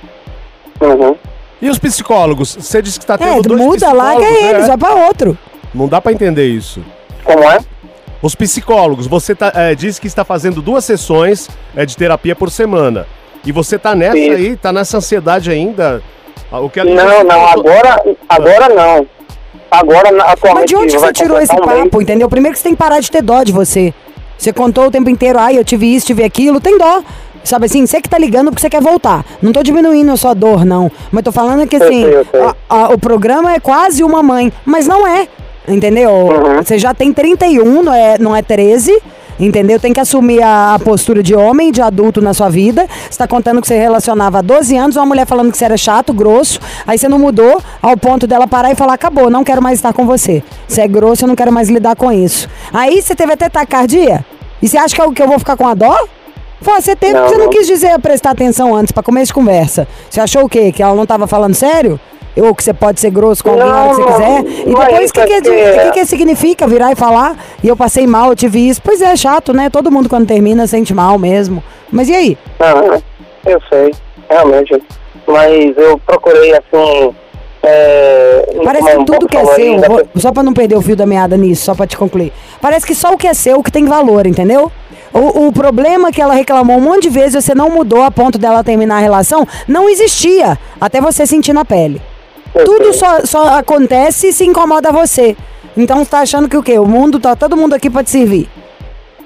Uhum. 0.81 1.17
E 1.61 1.69
os 1.71 1.79
psicólogos? 1.79 2.57
Você 2.61 2.83
disse 2.83 2.99
que 2.99 3.05
está 3.05 3.17
tendo 3.19 3.39
É, 3.39 3.43
dois 3.43 3.61
muda 3.61 3.93
lá 3.93 4.11
que 4.17 4.21
psicólogos, 4.23 4.45
é 4.45 4.51
eles, 4.51 4.63
né? 4.63 4.69
vai 4.69 4.77
pra 4.79 5.07
outro. 5.07 5.39
Não 5.75 5.89
dá 5.89 6.01
pra 6.01 6.13
entender 6.13 6.47
isso. 6.47 6.85
Como 7.25 7.43
é? 7.45 7.59
Os 8.23 8.35
psicólogos, 8.35 9.07
você 9.07 9.35
tá, 9.35 9.53
é, 9.55 9.75
disse 9.75 10.01
que 10.01 10.07
está 10.07 10.25
fazendo 10.25 10.63
duas 10.63 10.85
sessões 10.85 11.49
é, 11.77 11.85
de 11.85 11.97
terapia 11.97 12.35
por 12.37 12.51
semana. 12.51 13.07
E 13.45 13.53
você 13.53 13.79
tá 13.79 13.95
nessa 13.95 14.17
Isso. 14.17 14.33
aí, 14.37 14.57
tá 14.57 14.73
nessa 14.73 14.97
ansiedade 14.99 15.51
ainda? 15.51 16.03
Ah, 16.51 16.61
O 16.61 16.71
que 16.71 16.81
a- 16.81 16.85
Não, 16.85 17.25
não, 17.25 17.47
agora, 17.49 18.03
agora 18.29 18.69
não. 18.75 19.07
Agora, 19.71 20.11
na- 20.13 20.25
atualmente... 20.25 20.61
Mas 20.61 20.67
de 20.71 20.77
onde 20.77 20.97
você 20.99 21.13
tirou 21.13 21.41
esse 21.41 21.57
papo, 21.57 22.01
entendeu? 22.01 22.29
Primeiro 22.29 22.53
que 22.55 22.59
você 22.59 22.65
tem 22.65 22.73
que 22.75 22.79
parar 22.79 23.01
de 23.01 23.11
ter 23.11 23.23
dó 23.23 23.43
de 23.43 23.53
você. 23.53 23.93
Você 24.39 24.53
contou 24.53 24.87
o 24.87 24.91
tempo 24.91 25.09
inteiro, 25.11 25.39
ai, 25.39 25.59
eu 25.59 25.65
tive 25.65 25.95
isso, 25.95 26.07
tive 26.07 26.23
aquilo, 26.25 26.61
tem 26.61 26.77
dó. 26.79 27.03
Sabe 27.43 27.67
assim, 27.67 27.87
você 27.87 28.01
que 28.01 28.09
tá 28.09 28.17
ligando 28.19 28.47
porque 28.51 28.61
você 28.63 28.71
quer 28.71 28.81
voltar. 28.81 29.25
Não 29.43 29.53
tô 29.53 29.63
diminuindo 29.63 30.11
a 30.13 30.17
sua 30.17 30.33
dor, 30.35 30.65
não. 30.65 30.91
Mas 31.13 31.23
tô 31.25 31.31
falando 31.33 31.67
que 31.67 31.77
Eu 31.77 31.83
assim, 31.83 32.03
sei, 32.05 32.15
eu 32.15 32.27
sei. 32.31 32.41
a- 32.41 32.55
a- 32.69 32.89
o 32.95 32.99
programa 32.99 33.53
é 33.53 33.61
quase 33.61 34.03
uma 34.03 34.23
mãe, 34.23 34.53
mas 34.65 34.87
não 34.87 35.07
é. 35.07 35.29
Entendeu? 35.69 36.11
Uhum. 36.11 36.63
Você 36.63 36.79
já 36.79 36.93
tem 36.95 37.13
31, 37.13 37.83
não 37.83 37.93
é, 37.95 38.17
não 38.19 38.35
é 38.37 38.43
13. 38.43 38.99
Entendeu? 39.39 39.81
Tem 39.81 39.93
que 39.93 40.01
assumir 40.01 40.43
a, 40.43 40.75
a 40.75 40.79
postura 40.79 41.23
de 41.23 41.35
homem, 41.35 41.73
de 41.73 41.83
adulto 41.83 42.21
na 42.21 42.33
sua 42.33 42.49
vida. 42.49 42.87
Você 43.11 43.19
tá 43.19 43.27
contando 43.27 43.61
que 43.61 43.67
você 43.67 43.77
relacionava 43.77 44.39
há 44.39 44.43
12 44.43 44.77
anos, 44.77 44.97
uma 44.97 45.07
mulher 45.07 45.27
falando 45.27 45.51
que 45.51 45.59
você 45.59 45.65
era 45.65 45.77
chato, 45.77 46.13
grosso. 46.13 46.61
Aí 46.87 46.97
você 46.97 47.09
não 47.09 47.19
mudou 47.19 47.61
ao 47.83 47.97
ponto 47.97 48.27
dela 48.27 48.47
parar 48.47 48.71
e 48.71 48.75
falar: 48.75 48.95
acabou, 48.95 49.29
não 49.31 49.43
quero 49.43 49.61
mais 49.63 49.79
estar 49.79 49.93
com 49.93 50.07
você. 50.07 50.43
Você 50.69 50.83
é 50.83 50.89
grosso, 50.89 51.25
eu 51.25 51.29
não 51.29 51.35
quero 51.35 51.53
mais 51.53 51.69
lidar 51.69 51.97
com 51.97 52.13
isso. 52.13 52.49
Aí 52.73 53.03
você 53.03 53.15
teve 53.15 53.33
até 53.33 53.49
taquicardia? 53.49 54.25
E 54.63 54.69
você 54.69 54.79
acha 54.79 54.95
que 54.95 55.03
eu, 55.03 55.13
que 55.13 55.23
eu 55.23 55.29
vou 55.29 55.39
ficar 55.39 55.57
com 55.57 55.67
a 55.67 55.75
dó? 55.75 56.07
Fala, 56.61 56.81
você 56.81 56.97
teve, 56.97 57.13
Não, 57.13 57.29
você 57.29 57.37
não 57.37 57.45
não. 57.45 57.51
quis 57.51 57.67
dizer 57.67 57.99
prestar 57.99 58.31
atenção 58.31 58.75
antes, 58.75 58.91
pra 58.91 59.03
começo 59.03 59.27
de 59.27 59.35
conversa. 59.35 59.87
Você 60.09 60.21
achou 60.21 60.45
o 60.45 60.49
quê? 60.49 60.73
Que 60.73 60.83
ela 60.83 60.95
não 60.95 61.05
tava 61.05 61.27
falando 61.27 61.55
sério? 61.55 62.01
Ou 62.37 62.55
que 62.55 62.65
você 62.65 62.75
pode 62.75 63.01
ser 63.01 63.11
grosso 63.11 63.45
com 63.45 63.51
alguém 63.51 63.65
hora 63.67 63.89
que 63.91 63.95
você 63.95 64.01
Não, 64.03 64.13
quiser? 64.13 64.63
E 64.67 64.71
não 64.73 64.83
é 64.83 64.87
depois, 64.87 65.11
o 65.11 65.13
que, 65.15 65.25
que, 65.27 65.33
é 65.33 65.37
é 65.37 65.41
de- 65.41 65.51
porque- 65.51 65.79
que, 65.81 65.91
que 65.93 66.07
significa 66.07 66.67
virar 66.67 66.91
e 66.93 66.97
falar? 66.97 67.37
E 67.63 67.69
eu 67.69 67.77
passei 67.77 68.07
mal, 68.07 68.31
eu 68.31 68.37
tive 68.37 68.69
isso. 68.69 68.81
Pois 68.83 69.01
é, 69.01 69.15
chato, 69.17 69.53
né? 69.53 69.71
Todo 69.71 69.91
mundo 69.91 70.09
quando 70.09 70.27
termina 70.27 70.67
sente 70.67 70.93
mal 70.93 71.19
mesmo. 71.19 71.63
Mas 71.93 72.09
e 72.09 72.15
aí? 72.15 72.39
Ah, 72.59 72.99
eu 73.47 73.61
sei, 73.73 73.95
realmente. 74.29 74.83
Mas 75.27 75.77
eu 75.77 75.99
procurei, 76.05 76.53
assim. 76.55 77.15
É, 77.67 78.47
Parece 78.63 78.85
que 78.99 79.05
tudo 79.05 79.27
que 79.27 79.37
é 79.39 79.45
seu, 79.47 79.81
vou- 79.81 80.07
só 80.17 80.31
pra 80.33 80.43
não 80.43 80.53
perder 80.53 80.77
o 80.77 80.83
fio 80.83 80.95
da 80.95 81.07
meada 81.07 81.35
nisso, 81.37 81.65
só 81.65 81.75
pra 81.75 81.87
te 81.87 81.97
concluir. 81.97 82.31
Parece 82.61 82.85
que 82.87 82.95
só 82.95 83.13
o 83.15 83.17
que 83.17 83.27
é 83.27 83.33
seu 83.33 83.63
que 83.63 83.73
tem 83.73 83.87
valor, 83.87 84.27
entendeu? 84.27 84.71
O, 85.15 85.47
o 85.47 85.53
problema 85.53 86.11
que 86.13 86.21
ela 86.21 86.35
reclamou 86.35 86.77
um 86.77 86.81
monte 86.81 87.05
de 87.05 87.09
vezes, 87.11 87.43
você 87.43 87.55
não 87.55 87.71
mudou 87.71 88.03
a 88.03 88.11
ponto 88.11 88.37
dela 88.39 88.63
terminar 88.63 88.97
a 88.97 89.01
relação, 89.01 89.47
não 89.67 89.89
existia, 89.89 90.59
até 90.81 91.01
você 91.01 91.25
sentir 91.27 91.53
na 91.55 91.65
pele. 91.65 92.03
Tudo 92.65 92.93
só, 92.93 93.21
só 93.25 93.59
acontece 93.59 94.33
se 94.33 94.45
incomoda 94.45 94.93
você. 94.93 95.37
Então 95.77 95.99
você 96.05 96.11
tá 96.11 96.21
achando 96.21 96.49
que 96.49 96.57
o 96.57 96.63
quê? 96.63 96.79
O 96.79 96.87
mundo 96.87 97.19
tá 97.19 97.35
todo 97.35 97.57
mundo 97.57 97.75
aqui 97.75 97.91
pra 97.91 98.05
te 98.05 98.11
servir. 98.11 98.49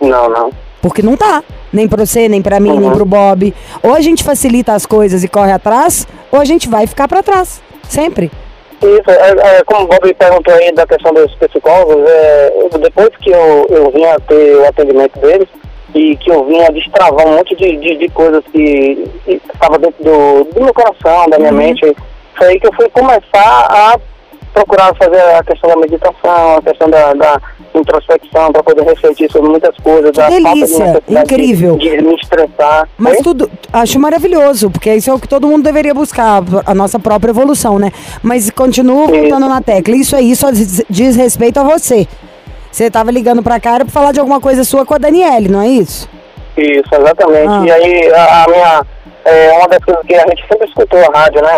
Não, 0.00 0.28
não. 0.30 0.50
Porque 0.80 1.02
não 1.02 1.16
tá. 1.16 1.42
Nem 1.73 1.87
pra 1.87 2.06
você, 2.06 2.28
nem 2.28 2.40
pra 2.40 2.58
mim, 2.61 2.70
nem 2.78 2.88
Uhum. 2.88 2.92
pro 2.94 3.04
Bob. 3.04 3.52
Ou 3.82 3.92
a 3.94 4.00
gente 4.00 4.25
facilita 4.25 4.73
as 4.73 4.87
coisas 4.87 5.23
e 5.23 5.28
corre 5.28 5.52
atrás, 5.52 6.06
ou 6.32 6.40
a 6.40 6.44
gente 6.44 6.68
vai 6.68 6.87
ficar 6.87 7.06
pra 7.06 7.23
trás. 7.23 7.61
Sempre. 7.88 8.30
Isso, 8.80 9.11
é, 9.11 9.58
é, 9.58 9.64
como 9.64 9.82
o 9.85 9.87
Bob 9.88 10.14
perguntou 10.14 10.54
aí 10.54 10.73
da 10.73 10.87
questão 10.87 11.12
dos 11.12 11.35
psicólogos, 11.35 12.08
é, 12.08 12.52
eu- 12.73 12.78
depois 12.78 13.11
que 13.20 13.28
eu, 13.30 13.66
eu 13.68 13.90
vim 13.90 14.04
a 14.04 14.18
ter 14.20 14.54
o 14.56 14.66
atendimento 14.68 15.18
deles 15.18 15.49
e 15.94 16.16
que 16.16 16.30
eu 16.30 16.44
vim 16.47 16.61
a 16.62 16.70
destravar 16.70 17.26
um 17.26 17.37
monte 17.37 17.56
de, 17.56 17.76
de, 17.76 17.97
de 17.97 18.08
coisas 18.11 18.42
que 18.52 19.04
estava 19.26 19.78
dentro 19.78 20.02
do, 20.02 20.44
do 20.54 20.62
meu 20.62 20.73
coração, 20.73 21.28
da 21.28 21.38
minha 21.40 21.50
mente, 21.52 21.85
foi 22.38 22.49
aí 22.49 22.61
que 22.61 22.66
eu 22.66 22.73
fui 22.75 22.88
começar 22.90 23.66
a 23.68 23.99
procurar 24.54 24.95
fazer 24.97 25.21
a 25.21 25.42
questão 25.42 25.71
da 25.71 25.76
meditação, 25.76 26.57
a 26.57 26.62
questão 26.62 26.90
da, 26.90 27.12
da 27.14 27.40
introspecção, 27.75 28.52
para 28.52 28.62
poder 28.62 28.83
refletir 28.83 29.30
sobre 29.30 29.50
muitas 29.50 29.76
coisas, 29.76 30.11
de 30.12 30.21
delícia, 30.21 30.85
necessidade 30.85 31.35
incrível. 31.35 31.76
De, 31.76 31.90
de 31.90 32.02
me 32.02 32.14
estressar. 32.14 32.88
Mas 32.97 33.18
Oi? 33.18 33.23
tudo, 33.23 33.50
acho 33.73 34.00
maravilhoso, 34.00 34.71
porque 34.71 34.95
isso 34.95 35.11
é 35.11 35.14
o 35.14 35.18
que 35.18 35.28
todo 35.28 35.47
mundo 35.47 35.62
deveria 35.62 35.95
buscar, 35.95 36.42
a 36.64 36.75
nossa 36.75 36.99
própria 36.99 37.30
evolução, 37.30 37.78
né? 37.78 37.92
Mas 38.23 38.50
continuo 38.50 39.07
voltando 39.07 39.49
na 39.49 39.61
tecla. 39.61 39.95
Isso 39.95 40.16
aí 40.16 40.35
só 40.35 40.50
diz, 40.50 41.16
respeito 41.16 41.61
a 41.61 41.64
você. 41.64 42.07
Você 42.71 42.90
tava 42.90 43.11
ligando 43.11 43.42
pra 43.42 43.59
cá 43.59 43.76
era 43.76 43.85
pra 43.85 43.92
falar 43.92 44.12
de 44.12 44.21
alguma 44.21 44.40
coisa 44.40 44.62
sua 44.64 44.85
com 44.85 44.95
a 44.95 44.99
Daniele, 44.99 45.49
não 45.49 45.62
é 45.62 45.68
isso? 45.68 46.09
Isso, 46.57 46.92
exatamente. 46.92 47.49
Ah. 47.49 47.62
E 47.64 47.71
aí, 47.71 48.12
a, 48.12 48.45
a 48.45 48.47
minha. 48.49 48.87
É 49.28 49.52
uma 49.52 49.68
das 49.68 49.85
coisas 49.85 50.02
que 50.06 50.14
a 50.14 50.26
gente 50.26 50.42
sempre 50.49 50.66
escutou 50.66 51.00
a 51.00 51.18
rádio, 51.18 51.42
né? 51.42 51.50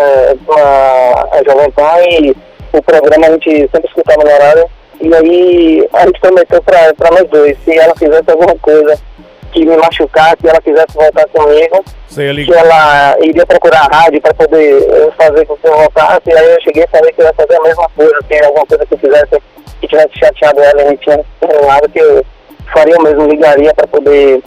A, 0.56 1.28
a 1.36 1.42
Jovem 1.44 1.70
Pan 1.70 2.00
e 2.08 2.36
o 2.72 2.82
programa 2.82 3.26
a 3.28 3.30
gente 3.30 3.68
sempre 3.70 3.86
escutava 3.86 4.24
no 4.24 4.30
horário. 4.30 4.66
E 5.00 5.14
aí 5.14 5.88
a 5.92 6.06
gente 6.06 6.20
prometeu 6.20 6.60
pra 6.62 7.10
nós 7.12 7.28
dois, 7.30 7.56
se 7.64 7.78
ela 7.78 7.94
fizesse 7.94 8.28
alguma 8.28 8.54
coisa 8.56 8.98
que 9.52 9.64
me 9.64 9.76
machucasse, 9.76 10.36
se 10.40 10.48
ela 10.48 10.60
quisesse 10.60 10.94
voltar 10.94 11.26
comigo, 11.28 11.84
que 12.46 12.54
ela 12.54 13.16
iria 13.20 13.46
procurar 13.46 13.88
a 13.90 13.96
rádio 13.96 14.20
para 14.20 14.34
poder 14.34 14.82
eh, 14.82 15.10
fazer 15.16 15.46
com 15.46 15.56
que 15.56 15.66
eu 15.66 15.76
voltasse. 15.76 16.22
E 16.26 16.32
aí 16.36 16.52
eu 16.52 16.60
cheguei 16.62 16.84
e 16.84 16.88
falei 16.88 17.12
que 17.12 17.22
eu 17.22 17.26
ia 17.26 17.34
fazer 17.34 17.56
a 17.56 17.62
mesma 17.62 17.88
coisa, 17.96 18.18
se 18.26 18.44
alguma 18.44 18.66
coisa 18.66 18.86
que 18.86 18.94
eu 18.94 18.98
fizesse 18.98 19.42
que 19.80 19.88
tivesse 19.88 20.18
chateado 20.18 20.60
ela 20.60 20.82
e 20.82 20.84
não 20.86 20.96
tinha 20.96 21.24
terminado, 21.40 21.88
que 21.88 21.98
eu 21.98 22.24
faria 22.72 22.98
o 22.98 23.02
mesmo, 23.02 23.26
ligaria 23.26 23.72
para 23.74 23.86
poder 23.86 24.42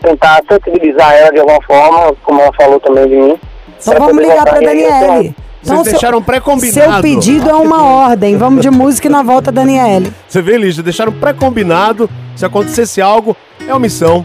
tentar 0.00 0.40
sensibilizar 0.50 1.12
ela 1.14 1.30
de 1.32 1.38
alguma 1.40 1.62
forma, 1.62 2.14
como 2.22 2.40
ela 2.40 2.52
falou 2.54 2.78
também 2.80 3.08
de 3.08 3.16
mim. 3.16 3.38
Então 3.80 3.94
pra 3.94 4.06
vamos 4.06 4.22
ligar 4.22 4.38
eu 4.38 4.44
tô- 4.44 4.60
Daniele. 4.60 5.34
Então, 5.60 5.76
Vocês 5.76 5.82
seu- 5.88 5.92
deixaram 5.92 6.22
pré-combinado. 6.22 6.92
Seu 6.92 7.02
pedido 7.02 7.50
é 7.50 7.54
uma 7.54 7.82
ordem. 8.06 8.36
Vamos 8.36 8.62
de 8.62 8.70
música 8.70 9.08
e 9.08 9.10
na 9.10 9.22
volta, 9.22 9.50
Daniele. 9.50 10.12
Você 10.28 10.40
vê, 10.40 10.56
Lígia, 10.56 10.82
deixaram 10.82 11.12
pré-combinado. 11.12 12.08
Se 12.36 12.44
acontecesse 12.46 13.00
algo, 13.02 13.36
é 13.66 13.74
omissão. 13.74 14.24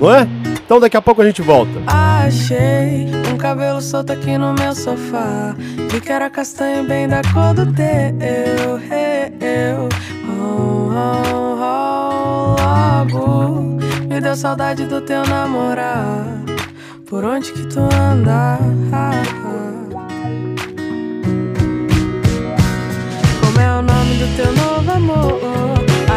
Não 0.00 0.12
é? 0.12 0.26
Então 0.64 0.80
daqui 0.80 0.96
a 0.96 1.02
pouco 1.02 1.22
a 1.22 1.24
gente 1.24 1.40
volta. 1.42 1.70
Achei 1.86 3.06
um 3.32 3.36
cabelo 3.36 3.80
solto 3.80 4.12
aqui 4.12 4.36
no 4.36 4.52
meu 4.54 4.74
sofá. 4.74 5.54
Vi 5.90 6.00
que 6.00 6.10
era 6.10 6.28
castanho 6.28 6.82
bem 6.84 7.06
da 7.06 7.20
cor 7.32 7.54
do 7.54 7.66
teu. 7.72 7.84
Eu, 9.40 9.88
oh, 10.28 10.88
oh, 10.90 11.32
oh, 11.32 11.33
saudade 14.36 14.84
do 14.86 15.00
teu 15.00 15.24
namorar. 15.26 16.24
Por 17.08 17.24
onde 17.24 17.52
que 17.52 17.66
tu 17.66 17.80
anda? 17.80 18.58
Como 23.40 23.60
é 23.60 23.78
o 23.78 23.82
nome 23.82 24.16
do 24.16 24.36
teu 24.36 24.52
novo 24.52 24.90
amor? 24.90 25.40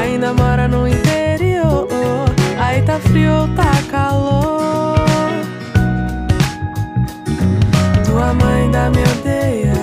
Ainda 0.01 0.33
mora 0.33 0.67
no 0.67 0.87
interior. 0.87 1.87
Aí 2.59 2.81
tá 2.81 2.99
frio 2.99 3.41
ou 3.41 3.47
tá 3.49 3.71
calor? 3.91 4.97
Tua 8.05 8.33
mãe 8.33 8.63
ainda 8.63 8.89
me 8.89 9.03
odeia. 9.03 9.73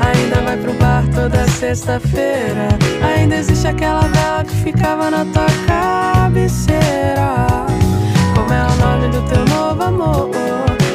Ainda 0.00 0.40
vai 0.42 0.56
pro 0.56 0.72
bar 0.74 1.04
toda 1.14 1.46
sexta-feira. 1.48 2.68
Ainda 3.02 3.36
existe 3.36 3.66
aquela 3.66 4.08
vela 4.08 4.44
que 4.44 4.54
ficava 4.54 5.10
na 5.10 5.24
tua 5.26 5.46
cabeceira. 5.66 7.51
Nome 9.02 9.14
do 9.14 9.22
teu 9.22 9.44
novo 9.46 9.82
amor? 9.82 10.30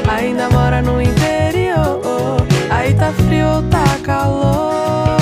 Ainda 0.07 0.49
mora 0.49 0.81
no 0.81 1.01
interior. 1.01 2.37
Aí 2.69 2.93
tá 2.93 3.11
frio 3.11 3.47
ou 3.55 3.63
tá 3.63 3.83
calor? 4.01 5.17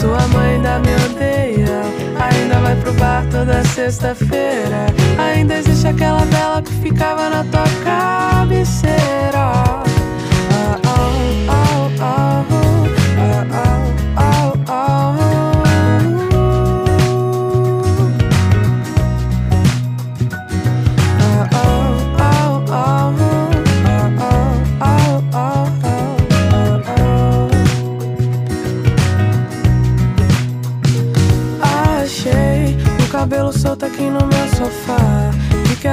Tua 0.00 0.26
mãe 0.28 0.54
ainda 0.54 0.80
me 0.80 0.92
odeia. 1.04 1.82
Ainda 2.18 2.58
vai 2.58 2.74
pro 2.74 2.92
bar 2.94 3.24
toda 3.30 3.62
sexta-feira. 3.62 4.86
Ainda 5.18 5.54
existe 5.54 5.86
aquela 5.86 6.24
vela 6.24 6.60
que 6.62 6.72
ficava 6.72 7.30
na 7.30 7.44
tua 7.44 7.68
cabeceira. 7.84 8.96
Ah, 9.38 10.80
oh, 10.84 11.10
oh, 11.48 11.90
oh, 12.02 12.75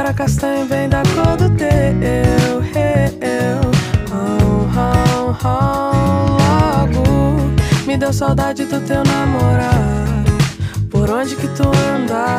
era 0.04 0.14
castanho 0.14 0.66
bem 0.66 0.90
da 0.90 1.02
cor 1.16 1.38
do 1.38 1.50
teu. 1.56 1.68
Eu, 3.22 3.62
oh, 4.12 4.68
oh, 4.78 5.48
oh, 5.48 6.38
logo 6.44 7.54
me 7.88 7.96
deu 7.96 8.12
saudade 8.12 8.66
do 8.66 8.82
teu 8.82 9.02
namorar. 9.06 10.26
Por 10.90 11.10
onde 11.10 11.38
que 11.38 11.48
tu 11.48 11.64
anda? 11.64 12.38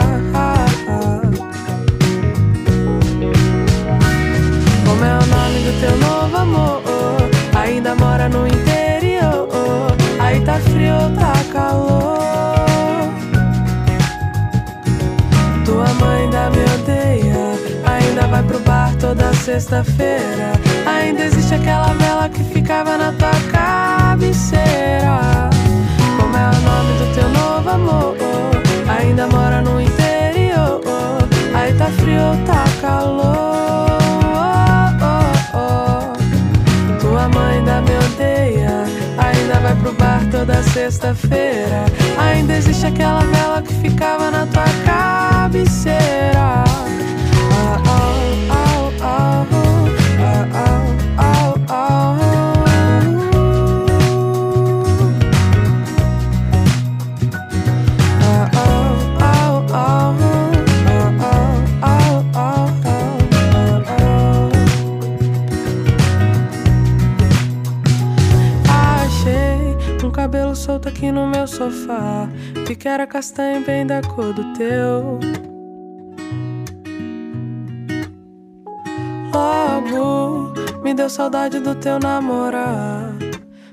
Como 4.85 5.05
é 5.05 5.15
o 5.15 5.27
nome 5.27 5.61
do 5.65 5.81
teu 5.81 5.97
novo 5.97 6.37
amor? 6.37 6.83
Ainda 7.59 7.95
mora 7.95 8.29
no 8.29 8.47
interior. 8.47 9.49
Aí 10.19 10.39
tá 10.43 10.61
frio 10.61 10.99
tá 11.19 11.33
calor? 11.51 12.54
Toda 19.15 19.33
sexta-feira. 19.35 20.53
Ainda 20.87 21.25
existe 21.25 21.55
aquela 21.55 21.93
vela 21.95 22.29
que 22.29 22.43
ficava 22.45 22.99
na 22.99 23.13
tua 23.13 23.31
cabeceira. 23.53 25.51
Como 26.19 26.37
é 26.37 26.51
o 26.51 26.61
nome 26.63 26.99
do 26.99 27.15
teu 27.15 27.29
novo 27.29 27.71
amor? 27.71 28.17
Ainda 28.89 29.27
mora 29.29 29.63
no 29.63 29.81
interior. 29.81 30.81
Aí 31.55 31.73
tá 31.75 31.87
frio 31.87 32.37
tá 32.45 32.65
calor? 32.81 33.99
Tua 37.01 37.29
mãe 37.29 37.59
ainda 37.59 37.81
me 37.83 37.97
odeia. 37.97 38.85
Ainda 39.19 39.61
vai 39.61 39.77
pro 39.77 39.93
bar 39.93 40.23
toda 40.31 40.63
sexta-feira. 40.63 41.85
Ainda 42.19 42.57
existe 42.57 42.87
aquela 42.87 43.21
vela 43.21 43.63
que 43.63 43.75
ficava 43.75 44.31
na 44.31 44.47
tua 44.47 44.65
cabeceira. 44.85 46.65
Sofá. 71.47 72.29
Vi 72.67 72.77
que 72.77 72.89
era 72.89 73.07
castanho 73.07 73.65
bem 73.65 73.87
da 73.87 74.01
cor 74.03 74.33
do 74.33 74.53
teu. 74.55 75.19
Logo 79.33 80.53
me 80.83 80.95
deu 80.95 81.11
saudade 81.11 81.61
do 81.61 81.75
teu 81.75 81.99
namorar. 81.99 83.15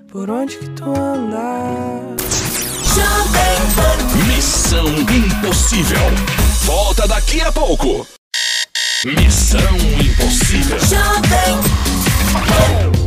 Por 0.08 0.30
onde 0.30 0.58
que 0.58 0.70
tu 0.72 0.90
anda? 0.90 2.02
Missão 4.28 4.88
Impossível. 4.88 6.00
Volta 6.66 7.08
daqui 7.08 7.42
a 7.42 7.52
pouco. 7.52 8.06
Missão 9.06 9.76
Impossível. 10.00 10.78
You 12.52 13.01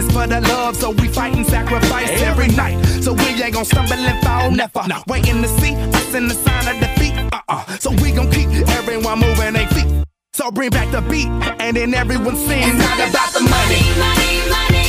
this 0.00 0.12
for 0.12 0.26
the 0.26 0.40
love, 0.40 0.76
so 0.76 0.90
we 0.90 1.08
fight 1.08 1.34
and 1.34 1.46
sacrifice 1.46 2.10
every 2.22 2.48
night. 2.48 2.82
So 3.02 3.12
we 3.12 3.42
ain't 3.42 3.52
gonna 3.52 3.64
stumble 3.64 3.94
and 3.94 4.22
fall, 4.24 4.50
never. 4.50 4.82
Waiting 5.06 5.42
to 5.42 5.48
see 5.48 5.74
us 5.74 6.14
in 6.14 6.28
the 6.28 6.34
sign 6.34 6.68
of 6.72 6.80
defeat. 6.80 7.14
Uh-uh. 7.32 7.64
So 7.78 7.90
we 8.02 8.12
gon' 8.12 8.30
keep 8.30 8.48
everyone 8.78 9.18
moving 9.20 9.54
their 9.54 9.68
feet. 9.68 9.88
So 10.32 10.50
bring 10.50 10.70
back 10.70 10.90
the 10.92 11.02
beat, 11.02 11.28
and 11.60 11.76
then 11.76 11.94
everyone 11.94 12.36
sings. 12.36 12.78
Not 12.78 13.08
about 13.08 13.32
the 13.32 13.40
money. 13.40 13.82
money, 13.98 14.50
money. 14.50 14.87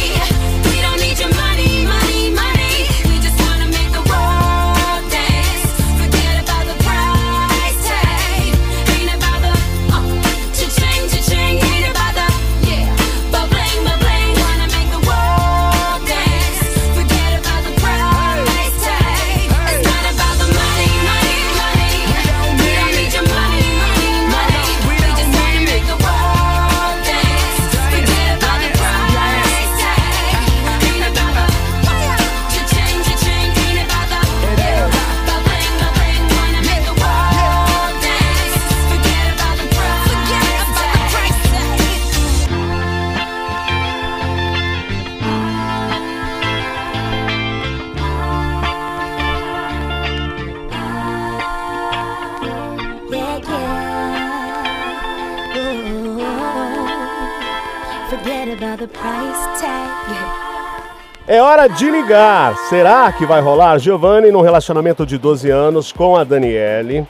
É 61.31 61.39
hora 61.43 61.67
de 61.67 61.91
ligar. 61.91 62.57
Será 62.69 63.13
que 63.13 63.23
vai 63.23 63.39
rolar? 63.39 63.77
Giovanni 63.77 64.31
num 64.31 64.41
relacionamento 64.41 65.05
de 65.05 65.15
12 65.15 65.47
anos 65.51 65.91
com 65.91 66.15
a 66.15 66.23
Daniele. 66.23 67.05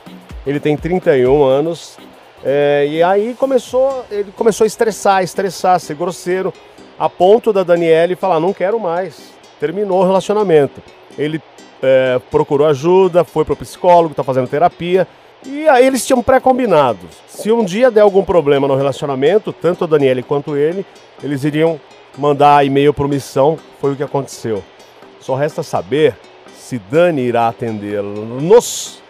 Ele 0.46 0.60
tem 0.60 0.76
31 0.76 1.42
anos. 1.42 1.96
É, 2.44 2.86
e 2.86 3.02
aí 3.02 3.32
começou, 3.32 4.04
ele 4.10 4.30
começou 4.36 4.64
a 4.64 4.66
estressar, 4.66 5.22
estressar, 5.22 5.80
ser 5.80 5.94
grosseiro, 5.94 6.52
a 6.98 7.08
ponto 7.08 7.50
da 7.50 7.62
Daniele 7.62 8.14
falar, 8.14 8.38
não 8.38 8.52
quero 8.52 8.78
mais. 8.78 9.32
Terminou 9.58 10.02
o 10.02 10.06
relacionamento. 10.06 10.82
Ele 11.16 11.40
é, 11.82 12.20
procurou 12.30 12.66
ajuda, 12.66 13.24
foi 13.24 13.46
pro 13.46 13.56
psicólogo, 13.56 14.14
tá 14.14 14.22
fazendo 14.22 14.48
terapia. 14.48 15.08
E 15.46 15.66
aí 15.66 15.86
eles 15.86 16.06
tinham 16.06 16.22
pré-combinado. 16.22 17.08
Se 17.26 17.50
um 17.50 17.64
dia 17.64 17.90
der 17.90 18.02
algum 18.02 18.22
problema 18.22 18.68
no 18.68 18.76
relacionamento, 18.76 19.50
tanto 19.50 19.84
a 19.84 19.86
Daniele 19.86 20.22
quanto 20.22 20.58
ele, 20.58 20.84
eles 21.22 21.42
iriam 21.42 21.80
mandar 22.16 22.64
e-mail 22.64 22.92
pro 22.92 23.08
Missão. 23.08 23.58
Foi 23.80 23.92
o 23.92 23.96
que 23.96 24.02
aconteceu. 24.02 24.62
Só 25.20 25.34
resta 25.34 25.62
saber 25.62 26.14
se 26.54 26.78
Dani 26.78 27.22
irá 27.22 27.48
atendê-los. 27.48 29.00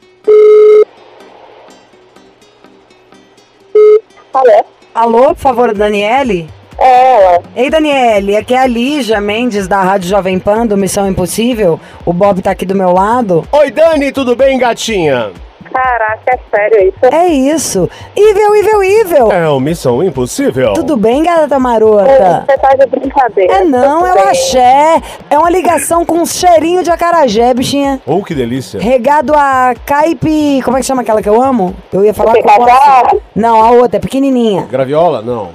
Alô? 4.32 4.64
Alô, 4.94 5.26
por 5.28 5.36
favor, 5.36 5.74
Daniele? 5.74 6.48
É 6.78 7.10
ela. 7.10 7.42
Ei, 7.54 7.68
Daniele, 7.68 8.36
aqui 8.36 8.54
é 8.54 8.58
a 8.58 8.66
Lígia 8.66 9.20
Mendes 9.20 9.68
da 9.68 9.82
Rádio 9.82 10.08
Jovem 10.08 10.38
Pan 10.38 10.66
do 10.66 10.76
Missão 10.76 11.08
Impossível. 11.08 11.78
O 12.06 12.12
Bob 12.12 12.40
tá 12.40 12.50
aqui 12.52 12.64
do 12.64 12.74
meu 12.74 12.92
lado. 12.92 13.46
Oi, 13.52 13.70
Dani, 13.70 14.10
tudo 14.10 14.34
bem, 14.34 14.58
gatinha? 14.58 15.30
Caraca, 15.72 16.20
é 16.26 16.38
sério 16.54 16.88
isso. 16.88 17.14
É 17.14 17.26
isso. 17.28 17.90
Ivel, 18.16 18.56
Ivel, 18.56 18.84
Ivel. 18.84 19.32
É 19.32 19.48
o 19.48 19.60
Missão 19.60 20.02
Impossível. 20.02 20.72
Tudo 20.74 20.96
bem, 20.96 21.22
garota 21.22 21.58
marota? 21.58 22.44
Você 22.46 22.58
tá 22.58 22.74
de 22.74 22.86
brincadeira. 22.86 23.52
É 23.54 23.64
não, 23.64 24.06
é 24.06 24.14
o 24.14 24.28
axé. 24.28 25.00
É 25.30 25.38
uma 25.38 25.48
ligação 25.50 26.04
com 26.04 26.16
um 26.16 26.26
cheirinho 26.26 26.82
de 26.82 26.90
acarajé, 26.90 27.54
bichinha. 27.54 28.00
Oh, 28.04 28.22
que 28.22 28.34
delícia. 28.34 28.80
Regado 28.80 29.32
a 29.34 29.74
caipe... 29.86 30.60
Como 30.64 30.76
é 30.76 30.80
que 30.80 30.86
chama 30.86 31.02
aquela 31.02 31.22
que 31.22 31.28
eu 31.28 31.40
amo? 31.40 31.74
Eu 31.92 32.04
ia 32.04 32.12
falar... 32.12 32.34
Com- 32.34 33.20
Não, 33.34 33.62
a 33.64 33.70
outra, 33.70 33.98
é 33.98 34.00
pequenininha. 34.00 34.66
Graviola? 34.70 35.22
Não. 35.22 35.50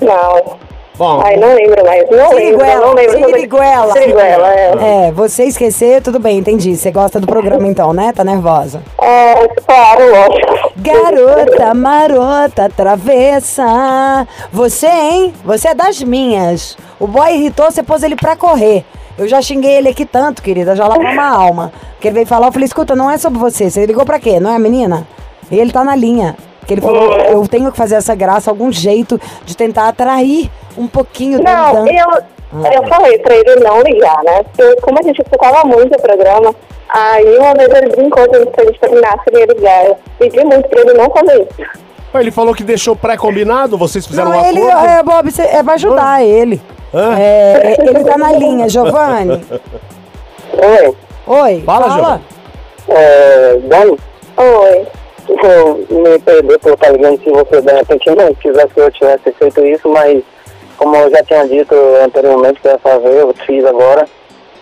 Não. 0.00 0.73
Bom, 0.96 1.20
Ai, 1.24 1.36
não 1.36 1.54
lembro 1.54 1.84
mais. 1.84 2.08
Não 2.08 2.32
lembro, 2.32 2.64
não 2.64 2.94
Siriguela, 2.94 2.94
lembro. 2.94 3.26
siriguela. 3.26 3.92
Siriguela, 3.92 4.54
é. 4.54 5.06
É, 5.08 5.12
você 5.12 5.44
esquecer, 5.44 6.00
tudo 6.02 6.20
bem, 6.20 6.38
entendi. 6.38 6.76
Você 6.76 6.90
gosta 6.92 7.18
do 7.18 7.26
programa 7.26 7.66
então, 7.66 7.92
né? 7.92 8.12
Tá 8.12 8.22
nervosa. 8.22 8.80
É, 9.00 9.48
claro, 9.66 10.02
lógico. 10.10 10.72
Garota, 10.76 11.74
marota, 11.74 12.70
travessa. 12.76 14.26
Você, 14.52 14.86
hein? 14.86 15.34
Você 15.44 15.68
é 15.68 15.74
das 15.74 16.00
minhas. 16.02 16.76
O 17.00 17.06
boy 17.06 17.34
irritou, 17.34 17.70
você 17.70 17.82
pôs 17.82 18.02
ele 18.02 18.16
pra 18.16 18.36
correr. 18.36 18.84
Eu 19.18 19.28
já 19.28 19.40
xinguei 19.42 19.72
ele 19.72 19.88
aqui 19.88 20.04
tanto, 20.04 20.42
querida, 20.42 20.74
já 20.76 20.86
lavou 20.86 21.04
uma 21.04 21.28
alma. 21.28 21.72
Porque 21.92 22.08
ele 22.08 22.14
veio 22.14 22.26
falar, 22.26 22.48
eu 22.48 22.52
falei, 22.52 22.66
escuta, 22.66 22.96
não 22.96 23.10
é 23.10 23.16
sobre 23.18 23.38
você. 23.38 23.70
Você 23.70 23.84
ligou 23.86 24.04
pra 24.04 24.18
quê? 24.18 24.38
Não 24.40 24.50
é 24.50 24.56
a 24.56 24.58
menina? 24.60 25.06
E 25.50 25.58
ele 25.58 25.72
tá 25.72 25.84
na 25.84 25.94
linha. 25.94 26.36
Que 26.66 26.74
ele 26.74 26.80
falou, 26.80 27.16
eu 27.18 27.46
tenho 27.48 27.70
que 27.70 27.76
fazer 27.76 27.96
essa 27.96 28.14
graça, 28.14 28.50
algum 28.50 28.70
jeito 28.72 29.20
de 29.44 29.56
tentar 29.56 29.88
atrair 29.88 30.50
um 30.76 30.86
pouquinho 30.86 31.38
do 31.38 31.44
Não, 31.44 31.84
dan- 31.84 31.90
eu, 31.92 32.72
eu 32.72 32.88
falei 32.88 33.18
pra 33.18 33.34
ele 33.36 33.56
não 33.56 33.80
ligar, 33.82 34.22
né? 34.24 34.42
Porque 34.44 34.76
como 34.80 34.98
a 34.98 35.02
gente 35.02 35.20
escutava 35.22 35.64
muito 35.66 35.94
o 35.96 36.00
programa, 36.02 36.54
aí 36.88 37.36
uma 37.38 37.54
vez 37.54 37.68
ele 37.70 37.88
brincou 37.90 38.28
que 38.28 38.36
a 38.60 38.64
gente 38.64 38.80
terminasse, 38.80 39.20
ele 39.32 39.46
ligar. 39.54 39.86
Eu 39.86 39.96
pedi 40.18 40.42
muito 40.44 40.68
pra 40.68 40.80
ele 40.80 40.94
não 40.94 41.10
fazer 41.10 41.42
isso. 41.42 41.84
Ele 42.14 42.30
falou 42.30 42.54
que 42.54 42.62
deixou 42.62 42.94
pré-combinado, 42.94 43.76
vocês 43.76 44.06
fizeram 44.06 44.30
Não, 44.30 44.40
um 44.40 44.44
ele, 44.46 44.62
acordo. 44.62 44.86
é, 44.88 45.02
Bob, 45.02 45.30
cê- 45.32 45.42
é 45.42 45.62
pra 45.64 45.74
ajudar 45.74 46.22
ele. 46.24 46.60
Hã? 46.94 47.18
É, 47.18 47.76
ele 47.78 48.04
tá 48.04 48.16
na 48.16 48.30
linha, 48.32 48.68
Giovanni. 48.68 49.44
Oi. 50.52 50.96
Oi, 51.26 51.62
Fala, 51.66 51.88
fala. 51.88 51.94
Giovanni. 51.96 52.24
É, 52.88 53.58
Dani? 53.64 53.98
Oi. 54.36 54.86
Eu 55.28 55.86
me 55.90 56.18
perder 56.18 56.58
por 56.58 56.74
estar 56.74 56.90
ligando 56.90 57.22
se 57.22 57.30
você 57.30 57.60
de 57.60 57.72
repente 57.72 58.10
não 58.10 58.34
quisesse 58.34 58.74
que 58.74 58.80
eu 58.80 58.92
tivesse 58.92 59.32
feito 59.32 59.64
isso, 59.64 59.88
mas 59.88 60.22
como 60.76 60.96
eu 60.96 61.10
já 61.10 61.22
tinha 61.22 61.46
dito 61.46 61.74
anteriormente 62.04 62.60
que 62.60 62.68
eu 62.68 62.72
ia 62.72 62.78
fazer, 62.78 63.20
eu 63.20 63.34
fiz 63.46 63.64
agora. 63.64 64.06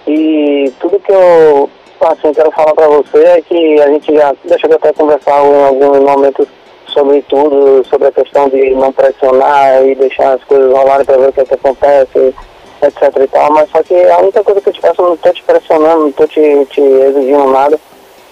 E 0.06 0.72
tudo 0.80 1.00
que 1.00 1.12
eu 1.12 1.68
assim, 2.00 2.32
quero 2.32 2.50
falar 2.50 2.74
pra 2.74 2.88
você 2.88 3.18
é 3.18 3.40
que 3.42 3.80
a 3.80 3.88
gente 3.88 4.14
já 4.14 4.34
deixa 4.44 4.66
eu 4.66 4.74
até 4.74 4.92
conversar 4.92 5.44
em 5.44 5.64
alguns 5.64 6.00
momentos 6.00 6.46
sobre 6.86 7.22
tudo, 7.22 7.84
sobre 7.88 8.08
a 8.08 8.12
questão 8.12 8.48
de 8.48 8.70
não 8.74 8.92
pressionar 8.92 9.84
e 9.84 9.94
deixar 9.94 10.34
as 10.34 10.44
coisas 10.44 10.72
rolarem 10.72 11.06
pra 11.06 11.16
ver 11.16 11.28
o 11.28 11.32
que, 11.32 11.40
é 11.40 11.44
que 11.44 11.54
acontece, 11.54 12.34
etc 12.82 13.22
e 13.22 13.28
tal, 13.28 13.52
mas 13.52 13.70
só 13.70 13.82
que 13.82 13.94
a 13.94 14.18
única 14.18 14.42
coisa 14.42 14.60
que 14.60 14.68
eu 14.68 14.72
te 14.72 14.80
peço, 14.80 15.00
eu 15.00 15.08
não 15.10 15.16
tô 15.16 15.30
te 15.30 15.42
pressionando, 15.42 16.04
não 16.04 16.12
tô 16.12 16.26
te, 16.26 16.66
te 16.70 16.80
exigindo 16.80 17.46
nada. 17.48 17.78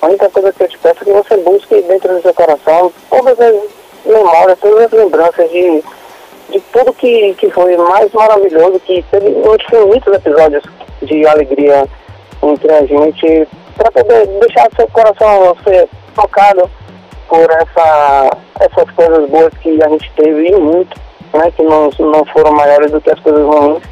A 0.02 0.06
única 0.06 0.28
coisa 0.30 0.52
que 0.52 0.62
eu 0.62 0.68
te 0.68 0.78
peço 0.78 1.02
é 1.02 1.04
que 1.04 1.12
você 1.12 1.36
busque 1.38 1.82
dentro 1.82 2.14
do 2.14 2.22
seu 2.22 2.32
coração 2.32 2.92
todas 3.10 3.38
as 3.38 3.54
memórias, 4.04 4.58
todas 4.58 4.84
as 4.84 4.92
lembranças 4.92 5.50
de, 5.50 5.84
de 6.50 6.60
tudo 6.72 6.92
que, 6.94 7.34
que 7.34 7.50
foi 7.50 7.76
mais 7.76 8.10
maravilhoso, 8.12 8.80
que 8.80 9.04
teve 9.10 9.28
infinitos 9.28 10.14
episódios 10.14 10.64
de 11.02 11.26
alegria 11.26 11.86
entre 12.42 12.72
a 12.72 12.86
gente, 12.86 13.48
para 13.76 13.90
poder 13.90 14.26
deixar 14.26 14.68
seu 14.74 14.88
coração 14.88 15.54
ser 15.64 15.88
tocado 16.14 16.70
por 17.28 17.50
essa, 17.50 18.30
essas 18.60 18.90
coisas 18.92 19.28
boas 19.28 19.52
que 19.60 19.82
a 19.82 19.88
gente 19.88 20.10
teve 20.16 20.48
e 20.48 20.56
muito, 20.56 20.98
né, 21.34 21.50
que 21.54 21.62
não, 21.62 21.90
não 21.98 22.24
foram 22.26 22.52
maiores 22.52 22.90
do 22.90 23.00
que 23.00 23.10
as 23.10 23.20
coisas 23.20 23.44
ruins, 23.44 23.82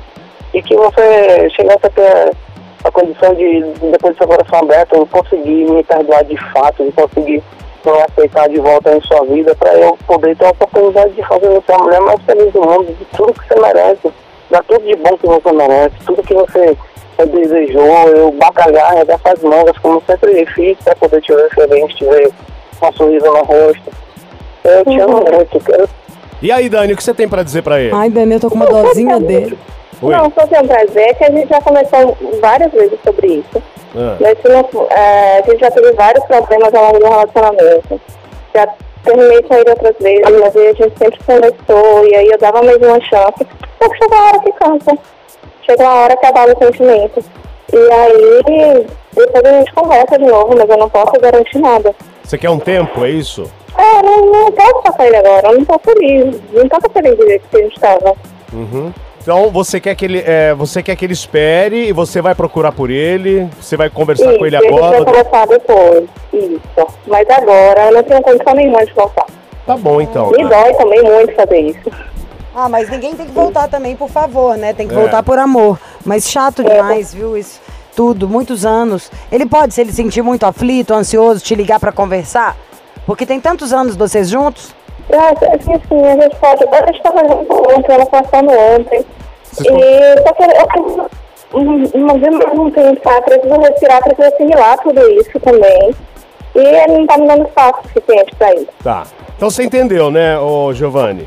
e 0.55 0.62
que 0.62 0.75
você 0.75 1.51
chegasse 1.51 1.87
a 1.87 1.90
ter 1.90 2.33
a 2.88 2.92
condição 2.92 3.35
de, 3.35 3.62
depois 3.90 4.14
do 4.14 4.18
seu 4.18 4.27
coração 4.27 4.59
aberto, 4.61 4.94
eu 4.94 5.07
conseguir 5.07 5.70
me 5.70 5.83
perdoar 5.85 6.24
de 6.24 6.37
fato, 6.53 6.85
de 6.85 6.92
conseguir 6.92 7.42
me 7.85 8.03
aceitar 8.03 8.48
de 8.48 8.59
volta 8.59 8.96
em 8.96 9.01
sua 9.03 9.24
vida, 9.24 9.55
para 9.55 9.74
eu 9.74 9.96
poder 10.07 10.37
ter 10.37 10.46
a 10.46 10.51
oportunidade 10.51 11.12
de 11.12 11.22
fazer 11.22 11.48
você 11.48 11.72
a 11.72 11.79
mulher 11.79 12.01
mais 12.01 12.20
feliz 12.22 12.53
do 12.53 12.61
mundo, 12.61 12.87
de 12.87 13.05
tudo 13.16 13.33
que 13.33 13.48
você 13.48 13.61
merece, 13.61 14.12
dar 14.51 14.64
tudo 14.64 14.85
de 14.85 14.96
bom 14.96 15.16
que 15.16 15.27
você 15.27 15.53
merece, 15.53 15.94
tudo 16.07 16.22
que 16.22 16.35
você 16.35 16.77
eh, 17.18 17.27
desejou, 17.27 18.09
eu 18.09 18.33
batalhar, 18.33 18.92
arregaçar 18.92 19.33
as 19.33 19.42
mangas, 19.42 19.79
como 19.79 20.03
sempre 20.07 20.46
fiz, 20.46 20.77
para 20.83 20.96
poder 20.96 21.20
te 21.20 21.35
ver 21.35 21.48
feliz, 21.51 21.94
te 21.94 22.05
ver 22.05 22.31
com 22.81 22.88
um 22.88 22.92
sorriso 22.92 23.27
no 23.27 23.42
rosto. 23.44 23.83
Eu 24.64 24.85
te 24.85 25.01
amo 25.01 25.24
muito, 25.31 25.61
quero 25.61 25.88
E 26.42 26.51
aí, 26.51 26.68
Dani, 26.68 26.92
o 26.92 26.96
que 26.96 27.03
você 27.03 27.14
tem 27.14 27.29
pra 27.29 27.42
dizer 27.42 27.62
pra 27.62 27.81
ele? 27.81 27.94
Ai, 27.94 28.11
Dani, 28.11 28.35
eu 28.35 28.40
tô 28.40 28.48
com 28.48 28.57
uma 28.57 28.66
dozinha 28.66 29.18
dele. 29.20 29.59
Oi. 30.00 30.14
Não, 30.14 30.32
só 30.32 30.46
tem 30.46 30.61
um 30.61 30.66
prazer 30.66 31.14
que 31.16 31.24
a 31.24 31.30
gente 31.30 31.48
já 31.48 31.61
conversou 31.61 32.16
várias 32.40 32.70
vezes 32.72 32.98
sobre 33.04 33.26
isso. 33.26 33.62
Ah. 33.96 34.16
Mas 34.20 34.38
não, 34.44 34.87
é, 34.90 35.38
a 35.38 35.42
gente 35.42 35.61
já 35.61 35.70
teve 35.70 35.92
vários 35.92 36.24
problemas 36.24 36.72
ao 36.74 36.84
longo 36.84 36.98
do 36.98 37.08
relacionamento. 37.08 38.00
Já 38.54 38.68
terminei 39.02 39.42
com 39.42 39.54
ele 39.54 39.70
outras 39.70 39.96
vezes, 40.00 40.40
mas 40.40 40.56
aí 40.56 40.68
a 40.68 40.72
gente 40.72 40.98
sempre 40.98 41.18
conversou 41.24 42.06
e 42.06 42.14
aí 42.14 42.28
eu 42.28 42.38
dava 42.38 42.62
mais 42.62 42.76
uma 42.76 43.00
chance. 43.00 43.46
Só 43.80 43.88
que 43.88 43.98
chega 43.98 44.16
a 44.16 44.26
hora 44.26 44.38
que 44.40 44.52
cansa. 44.52 44.98
Chega 45.62 45.82
uma 45.82 45.94
hora 46.02 46.16
que 46.16 46.26
abala 46.26 46.54
o 46.54 46.64
sentimento. 46.64 47.24
E 47.72 47.76
aí 47.76 48.87
depois 49.14 49.44
a 49.44 49.58
gente 49.58 49.74
conversa 49.74 50.18
de 50.18 50.24
novo, 50.24 50.54
mas 50.56 50.68
eu 50.68 50.76
não 50.76 50.88
posso 50.88 51.12
garantir 51.20 51.58
nada. 51.58 51.94
Você 52.22 52.38
quer 52.38 52.50
um 52.50 52.58
tempo, 52.58 53.04
é 53.04 53.11
isso? 53.11 53.50
É, 53.76 53.98
eu 53.98 54.02
não, 54.02 54.26
não 54.44 54.52
posso 54.52 54.82
passar 54.82 55.06
ele 55.06 55.16
agora, 55.16 55.48
eu 55.48 55.58
não 55.58 55.64
tô 55.64 55.78
feliz. 55.78 56.40
Não 56.52 56.68
tô 56.68 56.90
feliz 56.90 57.16
do 57.16 57.26
jeito 57.26 57.48
que 57.50 57.56
a 57.56 57.62
gente 57.62 57.80
tava. 57.80 58.14
Uhum. 58.52 58.92
Então 59.20 59.50
você 59.50 59.81
quer 59.81 59.94
que 59.94 60.04
ele, 60.04 60.22
é, 60.24 60.54
você 60.54 60.83
quer 60.83 60.96
que 60.96 61.04
ele 61.04 61.12
espere 61.12 61.88
e 61.88 61.92
você 61.92 62.20
vai 62.22 62.35
procurar 62.35 62.72
por 62.72 62.90
ele, 62.90 63.48
você 63.61 63.76
vai 63.76 63.90
conversar 63.90 64.31
Isso, 64.31 64.38
com 64.38 64.46
ele 64.46 64.57
e 64.57 64.59
a 64.59 64.62
gente 64.62 64.70
vai 64.70 64.78
agora. 64.83 65.04
conversar 65.04 65.46
depois. 65.46 66.04
Isso. 66.33 66.87
Mas 67.07 67.28
agora 67.31 67.87
eu 67.87 67.92
não 67.94 68.02
tenho 68.02 68.22
condição 68.22 68.54
nenhuma 68.54 68.85
de 68.87 68.92
voltar. 68.92 69.26
Tá 69.66 69.76
bom 69.76 70.00
então. 70.00 70.31
Me 70.31 70.48
dói 70.48 70.72
também 70.74 71.02
muito 71.02 71.35
fazer 71.35 71.61
isso. 71.61 71.90
Ah, 72.54 72.68
mas 72.68 72.88
ninguém 72.90 73.14
tem 73.14 73.26
que 73.26 73.33
voltar 73.33 73.68
também, 73.68 73.94
por 73.94 74.09
favor, 74.09 74.57
né? 74.57 74.72
Tem 74.72 74.88
que 74.88 74.94
É. 74.94 74.96
voltar 74.96 75.22
por 75.22 75.38
amor. 75.38 75.78
Mas 76.04 76.28
chato 76.28 76.64
demais, 76.64 77.12
viu? 77.12 77.37
Isso 77.37 77.61
tudo, 77.94 78.28
muitos 78.28 78.64
anos. 78.64 79.11
Ele 79.31 79.44
pode, 79.44 79.74
se 79.74 79.81
ele 79.81 79.92
sentir 79.92 80.22
muito 80.22 80.46
aflito, 80.46 80.94
ansioso, 80.94 81.40
te 81.40 81.57
ligar 81.57 81.81
pra 81.81 81.90
conversar? 81.90 82.57
Porque 83.04 83.26
tem 83.26 83.40
tantos 83.40 83.72
anos 83.72 83.96
vocês 83.96 84.28
juntos. 84.28 84.72
Ah, 85.12 85.31
assim, 85.55 85.73
assim, 85.73 86.07
a 86.07 86.23
gente 86.23 86.37
pode. 86.37 86.64
A 86.64 86.87
gente 86.87 86.97
estava 86.97 87.21
ontem, 87.21 87.92
ela 87.92 88.07
passando 88.07 88.51
ontem. 88.51 89.05
E 89.61 90.23
só 90.23 90.33
que 90.35 90.42
eu 90.42 91.09
uma 91.53 92.18
vez 92.18 92.37
mais 92.37 92.59
um 92.59 92.71
tempo, 92.71 93.01
tá? 93.01 93.23
Preciso 93.23 93.61
respirar, 93.61 94.03
preciso 94.03 94.29
assimilar 94.29 94.79
tudo 94.79 95.11
isso 95.12 95.40
também. 95.40 95.94
E 96.55 96.59
ele 96.59 96.99
não 96.99 97.07
tá 97.07 97.16
me 97.16 97.27
dando 97.27 97.47
espaço 97.47 97.83
suficiente 97.83 98.35
pra 98.37 98.55
isso. 98.55 98.68
Tá. 98.83 99.05
Então 99.37 99.51
você 99.51 99.62
entendeu, 99.62 100.11
né, 100.11 100.38
ô 100.38 100.73
Giovanni? 100.73 101.27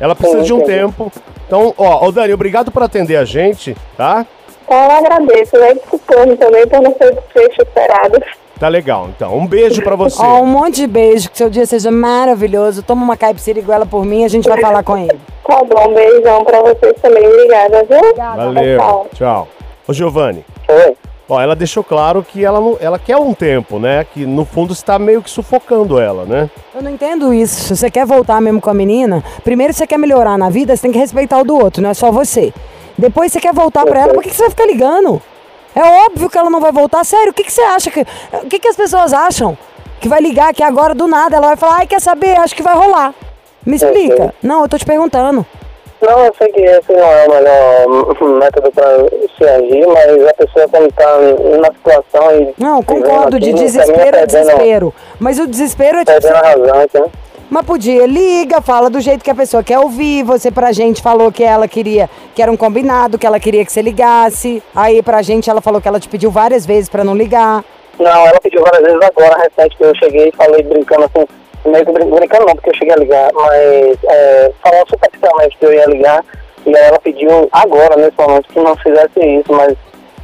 Ela 0.00 0.14
precisa 0.14 0.40
Sim, 0.40 0.46
de 0.46 0.52
um 0.52 0.56
entendi. 0.58 0.78
tempo. 0.78 1.12
Então, 1.46 1.74
ó, 1.78 2.06
ô 2.06 2.12
Dani, 2.12 2.32
obrigado 2.32 2.70
por 2.70 2.82
atender 2.82 3.16
a 3.16 3.24
gente, 3.24 3.76
tá? 3.96 4.26
Então 4.64 4.76
eu 4.76 4.90
agradeço, 4.90 5.58
vai 5.58 5.74
desculpando 5.74 6.36
também 6.36 6.66
por 6.66 6.80
não 6.80 6.94
ser 6.94 7.14
desfecho 7.14 7.62
esperado. 7.62 8.22
Tá 8.62 8.68
legal, 8.68 9.08
então. 9.08 9.36
Um 9.36 9.44
beijo 9.44 9.82
pra 9.82 9.96
você. 9.98 10.22
Ó, 10.22 10.40
um 10.40 10.46
monte 10.46 10.76
de 10.76 10.86
beijo, 10.86 11.28
que 11.28 11.36
seu 11.36 11.50
dia 11.50 11.66
seja 11.66 11.90
maravilhoso. 11.90 12.80
Toma 12.80 13.02
uma 13.02 13.16
caipira 13.16 13.60
ela 13.68 13.84
por 13.84 14.04
mim, 14.04 14.24
a 14.24 14.28
gente 14.28 14.48
vai 14.48 14.60
falar 14.60 14.84
com 14.84 14.96
ele. 14.96 15.18
Tá 15.44 15.64
bom, 15.64 15.90
um 15.90 15.94
beijão 15.94 16.44
pra 16.44 16.62
vocês 16.62 16.94
também. 17.02 17.26
Obrigada, 17.26 17.84
viu? 17.84 18.14
Valeu. 18.14 18.78
Tchau. 18.78 19.06
Tchau. 19.12 19.48
Ô 19.88 19.92
Giovanni, 19.92 20.44
Oi. 20.68 20.96
ó, 21.28 21.40
ela 21.40 21.56
deixou 21.56 21.82
claro 21.82 22.22
que 22.22 22.44
ela, 22.44 22.60
não, 22.60 22.78
ela 22.80 22.96
quer 22.96 23.16
um 23.16 23.34
tempo, 23.34 23.80
né? 23.80 24.04
Que 24.04 24.24
no 24.24 24.44
fundo 24.44 24.72
está 24.72 25.00
meio 25.00 25.20
que 25.20 25.28
sufocando 25.28 25.98
ela, 26.00 26.24
né? 26.24 26.48
Eu 26.72 26.80
não 26.80 26.92
entendo 26.92 27.34
isso. 27.34 27.60
Se 27.64 27.76
você 27.76 27.90
quer 27.90 28.06
voltar 28.06 28.40
mesmo 28.40 28.60
com 28.60 28.70
a 28.70 28.74
menina, 28.74 29.22
primeiro 29.42 29.74
você 29.74 29.84
quer 29.84 29.98
melhorar 29.98 30.38
na 30.38 30.48
vida, 30.48 30.76
você 30.76 30.82
tem 30.82 30.92
que 30.92 30.98
respeitar 30.98 31.40
o 31.40 31.44
do 31.44 31.56
outro, 31.58 31.82
não 31.82 31.90
é 31.90 31.94
só 31.94 32.12
você. 32.12 32.54
Depois 32.96 33.32
você 33.32 33.40
quer 33.40 33.52
voltar 33.52 33.84
pra 33.84 34.02
ela, 34.02 34.14
por 34.14 34.22
que 34.22 34.30
você 34.30 34.42
vai 34.42 34.50
ficar 34.50 34.66
ligando? 34.66 35.20
É 35.74 35.82
óbvio 36.06 36.28
que 36.28 36.36
ela 36.38 36.50
não 36.50 36.60
vai 36.60 36.72
voltar. 36.72 37.04
Sério, 37.04 37.30
o 37.30 37.34
que, 37.34 37.44
que 37.44 37.52
você 37.52 37.62
acha? 37.62 37.90
que 37.90 38.00
O 38.32 38.46
que, 38.48 38.58
que 38.58 38.68
as 38.68 38.76
pessoas 38.76 39.12
acham? 39.12 39.56
Que 40.00 40.08
vai 40.08 40.20
ligar 40.20 40.50
aqui 40.50 40.62
agora 40.62 40.94
do 40.94 41.06
nada, 41.06 41.36
ela 41.36 41.48
vai 41.48 41.56
falar, 41.56 41.76
ai, 41.78 41.86
quer 41.86 42.00
saber? 42.00 42.36
Acho 42.38 42.54
que 42.54 42.62
vai 42.62 42.74
rolar. 42.74 43.14
Me 43.64 43.76
explica. 43.76 44.34
Não, 44.42 44.62
eu 44.62 44.68
tô 44.68 44.76
te 44.76 44.84
perguntando. 44.84 45.46
Não, 46.00 46.18
eu 46.24 46.34
sei 46.36 46.48
que 46.48 46.60
esse 46.60 46.92
não 46.92 47.04
é 47.04 47.26
o 47.28 47.30
melhor 47.30 48.38
método 48.40 48.72
para 48.72 48.88
se 49.38 49.44
agir, 49.48 49.86
mas 49.86 50.26
a 50.28 50.34
pessoa 50.34 50.68
quando 50.68 50.88
está 50.88 51.06
na 51.60 51.68
situação 51.72 52.40
e... 52.40 52.54
Não, 52.58 52.82
concordo, 52.82 53.38
de 53.38 53.52
desespero 53.52 54.00
é 54.00 54.10
perdendo- 54.10 54.26
desespero. 54.26 54.94
Mas 55.20 55.38
o 55.38 55.46
desespero 55.46 55.98
é 55.98 56.04
tipo. 56.04 56.20
Perdendo 56.20 56.36
a 56.36 56.40
razão, 56.48 56.82
então. 56.82 57.10
Mas 57.50 57.66
podia, 57.66 58.06
liga, 58.06 58.62
fala 58.62 58.88
do 58.88 59.00
jeito 59.00 59.22
que 59.22 59.30
a 59.30 59.34
pessoa 59.34 59.62
quer 59.62 59.78
ouvir. 59.78 60.22
Você 60.22 60.50
pra 60.50 60.72
gente 60.72 61.02
falou 61.02 61.30
que 61.30 61.44
ela 61.44 61.68
queria, 61.68 62.08
que 62.34 62.42
era 62.42 62.50
um 62.50 62.56
combinado, 62.56 63.18
que 63.18 63.26
ela 63.26 63.38
queria 63.38 63.64
que 63.64 63.70
você 63.72 63.82
ligasse. 63.82 64.62
Aí 64.74 65.02
pra 65.02 65.20
gente 65.22 65.50
ela 65.50 65.60
falou 65.60 65.80
que 65.80 65.86
ela 65.88 66.00
te 66.00 66.08
pediu 66.08 66.30
várias 66.30 66.64
vezes 66.64 66.88
pra 66.88 67.04
não 67.04 67.14
ligar. 67.14 67.62
Não, 67.98 68.26
ela 68.26 68.40
pediu 68.40 68.62
várias 68.62 68.82
vezes 68.82 68.98
agora, 69.02 69.36
recente, 69.36 69.76
que 69.76 69.84
eu 69.84 69.94
cheguei 69.96 70.28
e 70.28 70.32
falei 70.36 70.62
brincando 70.62 71.04
assim, 71.04 71.26
meio 71.70 71.84
que 71.84 71.92
brin- 71.92 72.10
brincando 72.10 72.46
não, 72.46 72.54
porque 72.54 72.70
eu 72.70 72.74
cheguei 72.74 72.94
a 72.94 72.96
ligar, 72.96 73.30
mas 73.34 73.98
é, 74.04 74.50
falando 74.62 74.88
superficialmente 74.88 75.56
que 75.58 75.66
eu 75.66 75.72
ia 75.74 75.86
ligar, 75.86 76.24
e 76.64 76.74
aí 76.74 76.84
ela 76.84 76.98
pediu 76.98 77.48
agora, 77.52 77.96
nesse 77.96 78.16
momento, 78.18 78.48
que 78.48 78.58
não 78.58 78.74
fizesse 78.76 79.20
isso, 79.20 79.52
mas 79.52 79.74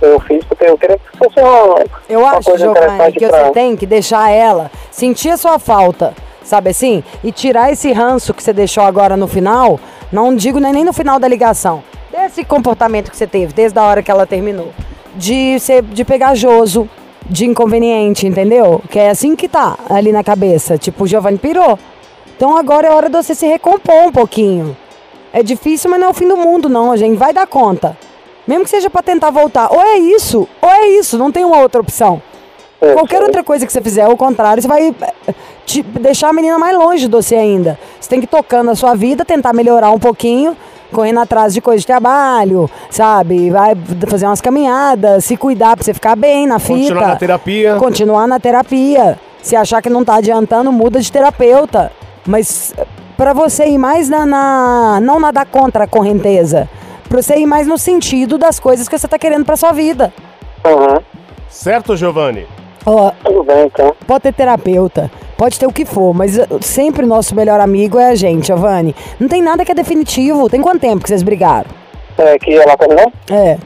eu 0.00 0.18
fiz 0.20 0.42
porque 0.46 0.64
eu 0.64 0.78
queria 0.78 0.96
que 0.98 1.18
fosse 1.18 1.38
uma, 1.40 1.85
Eu 2.09 2.20
uma 2.20 2.38
acho, 2.38 2.48
coisa 2.50 2.66
interessante 2.66 3.18
que 3.18 3.28
pra... 3.28 3.44
você 3.44 3.50
tem 3.50 3.76
que 3.76 3.85
deixar 3.87 4.31
ela 4.31 4.70
sentir 4.90 5.28
a 5.31 5.37
sua 5.37 5.59
falta, 5.59 6.14
sabe 6.48 6.70
assim? 6.70 7.04
E 7.22 7.30
tirar 7.30 7.72
esse 7.72 7.92
ranço 7.92 8.32
que 8.34 8.42
você 8.42 8.52
deixou 8.52 8.82
agora 8.82 9.16
no 9.16 9.28
final, 9.28 9.78
não 10.11 10.34
digo 10.34 10.58
nem 10.58 10.72
nem 10.72 10.84
no 10.84 10.92
final 10.92 11.18
da 11.18 11.28
ligação, 11.28 11.82
desse 12.11 12.44
comportamento 12.44 13.11
que 13.11 13.16
você 13.16 13.26
teve 13.26 13.52
desde 13.52 13.78
a 13.78 13.82
hora 13.84 14.02
que 14.02 14.11
ela 14.11 14.26
terminou, 14.26 14.72
de 15.14 15.58
ser 15.61 15.82
de 15.82 16.04
pegajoso, 16.04 16.88
de 17.28 17.44
inconveniente, 17.44 18.26
entendeu? 18.26 18.82
Que 18.90 18.98
é 18.98 19.11
assim 19.11 19.37
que 19.37 19.48
tá 19.48 19.76
ali 19.88 20.11
na 20.11 20.24
cabeça, 20.24 20.78
tipo, 20.78 21.04
o 21.04 21.06
Giovanni 21.06 21.38
pirou. 21.38 21.78
Então 22.37 22.56
agora 22.56 22.87
é 22.87 22.90
hora 22.90 23.08
de 23.08 23.16
você 23.16 23.34
se 23.34 23.46
recompor 23.46 24.06
um 24.06 24.12
pouquinho. 24.12 24.76
É 25.32 25.42
difícil, 25.42 25.90
mas 25.90 26.00
não 26.00 26.08
é 26.08 26.11
o 26.11 26.14
fim 26.14 26.26
do 26.26 26.37
mundo, 26.37 26.68
não, 26.68 26.90
a 26.90 26.96
gente 26.96 27.16
vai 27.16 27.32
dar 27.32 27.46
conta. 27.46 27.96
Mesmo 28.46 28.64
que 28.64 28.70
seja 28.70 28.88
pra 28.88 29.02
tentar 29.02 29.30
voltar. 29.30 29.68
Ou 29.70 29.80
é 29.82 29.98
isso, 29.98 30.48
ou 30.62 30.70
é 30.70 30.88
isso, 30.88 31.18
não 31.18 31.30
tem 31.30 31.44
uma 31.44 31.58
outra 31.58 31.80
opção. 31.80 32.22
Eu 32.81 32.93
Qualquer 32.95 33.17
sei. 33.19 33.27
outra 33.27 33.43
coisa 33.43 33.67
que 33.67 33.73
você 33.73 33.81
fizer, 33.81 34.03
ao 34.03 34.17
contrário, 34.17 34.62
você 34.62 34.69
vai 34.69 34.95
eh, 35.27 35.35
te 35.67 35.83
deixar 35.83 36.29
a 36.29 36.33
menina 36.33 36.59
mais 36.59 36.77
longe 36.77 37.07
de 37.07 37.11
você 37.11 37.35
ainda. 37.35 37.79
Você 38.01 38.09
tem 38.09 38.21
que 38.21 38.27
ir 38.27 38.29
tocando 38.29 38.71
a 38.71 38.75
sua 38.77 38.95
vida, 38.95 39.25
tentar 39.25 39.53
melhorar 39.53 39.91
um 39.91 39.99
pouquinho, 39.99 40.57
correndo 40.93 41.19
atrás 41.19 41.53
de 41.53 41.61
coisa 41.61 41.81
de 41.81 41.87
trabalho, 41.87 42.71
sabe? 42.88 43.51
Vai 43.51 43.73
fazer 44.09 44.27
umas 44.27 44.41
caminhadas, 44.41 45.25
se 45.25 45.37
cuidar 45.37 45.75
pra 45.77 45.85
você 45.85 45.93
ficar 45.93 46.14
bem 46.14 46.47
na 46.47 46.59
fita. 46.61 46.75
Continuar 46.95 47.09
na 47.09 47.17
terapia. 47.17 47.77
Continuar 47.77 48.27
na 48.29 48.38
terapia. 48.41 49.19
Se 49.43 49.57
achar 49.57 49.83
que 49.83 49.91
não 49.91 50.05
tá 50.05 50.14
adiantando, 50.17 50.71
muda 50.71 51.01
de 51.01 51.11
terapeuta. 51.11 51.91
Mas 52.25 52.73
eh, 52.79 52.87
pra 53.17 53.33
você 53.33 53.67
ir 53.67 53.79
mais 53.79 54.09
na, 54.09 54.25
na- 54.25 55.01
não 55.03 55.19
nadar 55.19 55.47
contra 55.47 55.83
a 55.83 55.87
correnteza, 55.88 56.69
pra 57.09 57.21
você 57.21 57.37
ir 57.38 57.47
mais 57.47 57.67
no 57.67 57.77
sentido 57.77 58.38
das 58.38 58.61
coisas 58.61 58.88
que 58.88 58.97
você 58.97 59.09
tá 59.09 59.19
querendo 59.19 59.45
pra 59.45 59.57
sua 59.57 59.73
vida. 59.73 60.12
Uhum. 60.64 61.01
Certo, 61.49 61.97
Giovanni? 61.97 62.47
Ó, 62.90 63.11
Tudo 63.24 63.42
bem, 63.44 63.66
então. 63.66 63.94
Pode 64.07 64.22
ter 64.22 64.33
terapeuta, 64.33 65.11
pode 65.37 65.59
ter 65.59 65.66
o 65.66 65.72
que 65.72 65.85
for, 65.85 66.14
mas 66.14 66.38
uh, 66.38 66.46
sempre 66.62 67.05
o 67.05 67.09
nosso 67.09 67.35
melhor 67.35 67.61
amigo 67.61 67.98
é 67.98 68.09
a 68.11 68.14
gente, 68.14 68.46
Giovanni. 68.46 68.94
Não 69.20 69.29
tem 69.29 69.42
nada 69.42 69.64
que 69.64 69.72
é 69.72 69.74
definitivo. 69.74 70.48
Tem 70.48 70.62
quanto 70.62 70.81
tempo 70.81 71.03
que 71.03 71.09
vocês 71.09 71.22
brigaram? 71.22 71.66
É, 72.16 72.38
que 72.38 72.55
ela 72.55 72.77
terminou? 72.77 73.12
É. 73.31 73.59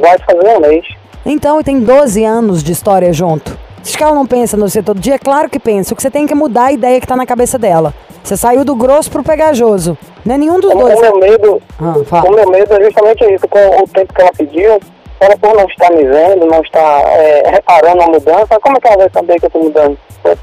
Vai 0.00 0.18
fazer 0.18 0.56
um 0.56 0.60
mês. 0.60 0.84
Então, 1.24 1.60
e 1.60 1.64
tem 1.64 1.80
12 1.80 2.24
anos 2.24 2.62
de 2.62 2.72
história 2.72 3.12
junto. 3.12 3.56
Que 3.84 4.02
ela 4.02 4.14
não 4.14 4.26
pensa 4.26 4.56
no 4.56 4.68
você 4.68 4.82
todo 4.82 4.98
dia? 4.98 5.18
Claro 5.18 5.50
que 5.50 5.58
pensa. 5.58 5.92
O 5.92 5.96
que 5.96 6.02
você 6.02 6.10
tem 6.10 6.26
que 6.26 6.32
é 6.32 6.36
mudar 6.36 6.66
a 6.66 6.72
ideia 6.72 7.00
que 7.00 7.06
tá 7.06 7.14
na 7.16 7.26
cabeça 7.26 7.58
dela. 7.58 7.92
Você 8.22 8.36
saiu 8.36 8.64
do 8.64 8.74
grosso 8.74 9.10
pro 9.10 9.22
pegajoso. 9.22 9.98
Não 10.24 10.34
é 10.34 10.38
nenhum 10.38 10.58
dos 10.58 10.72
O, 10.72 10.78
dois. 10.78 10.98
o 10.98 11.02
meu 11.02 11.18
medo, 11.18 11.62
Ah, 11.80 11.94
o 12.26 12.30
meu 12.30 12.48
medo 12.50 12.72
é 12.74 12.84
justamente 12.84 13.24
isso, 13.34 13.46
com 13.48 13.58
o 13.82 13.86
tempo 13.88 14.14
que 14.14 14.20
ela 14.22 14.30
pediu, 14.32 14.80
ela 15.22 15.36
por 15.36 15.54
não 15.54 15.66
estar 15.66 15.90
me 15.92 16.04
vendo, 16.04 16.46
não 16.46 16.60
estar 16.62 17.00
é, 17.06 17.50
reparando 17.50 18.02
a 18.02 18.06
mudança, 18.06 18.58
como 18.60 18.76
é 18.76 18.80
que 18.80 18.88
ela 18.88 18.96
vai 18.96 19.10
saber 19.10 19.38
que 19.38 19.46
eu 19.46 19.50
tô 19.50 19.58
mudando? 19.60 19.96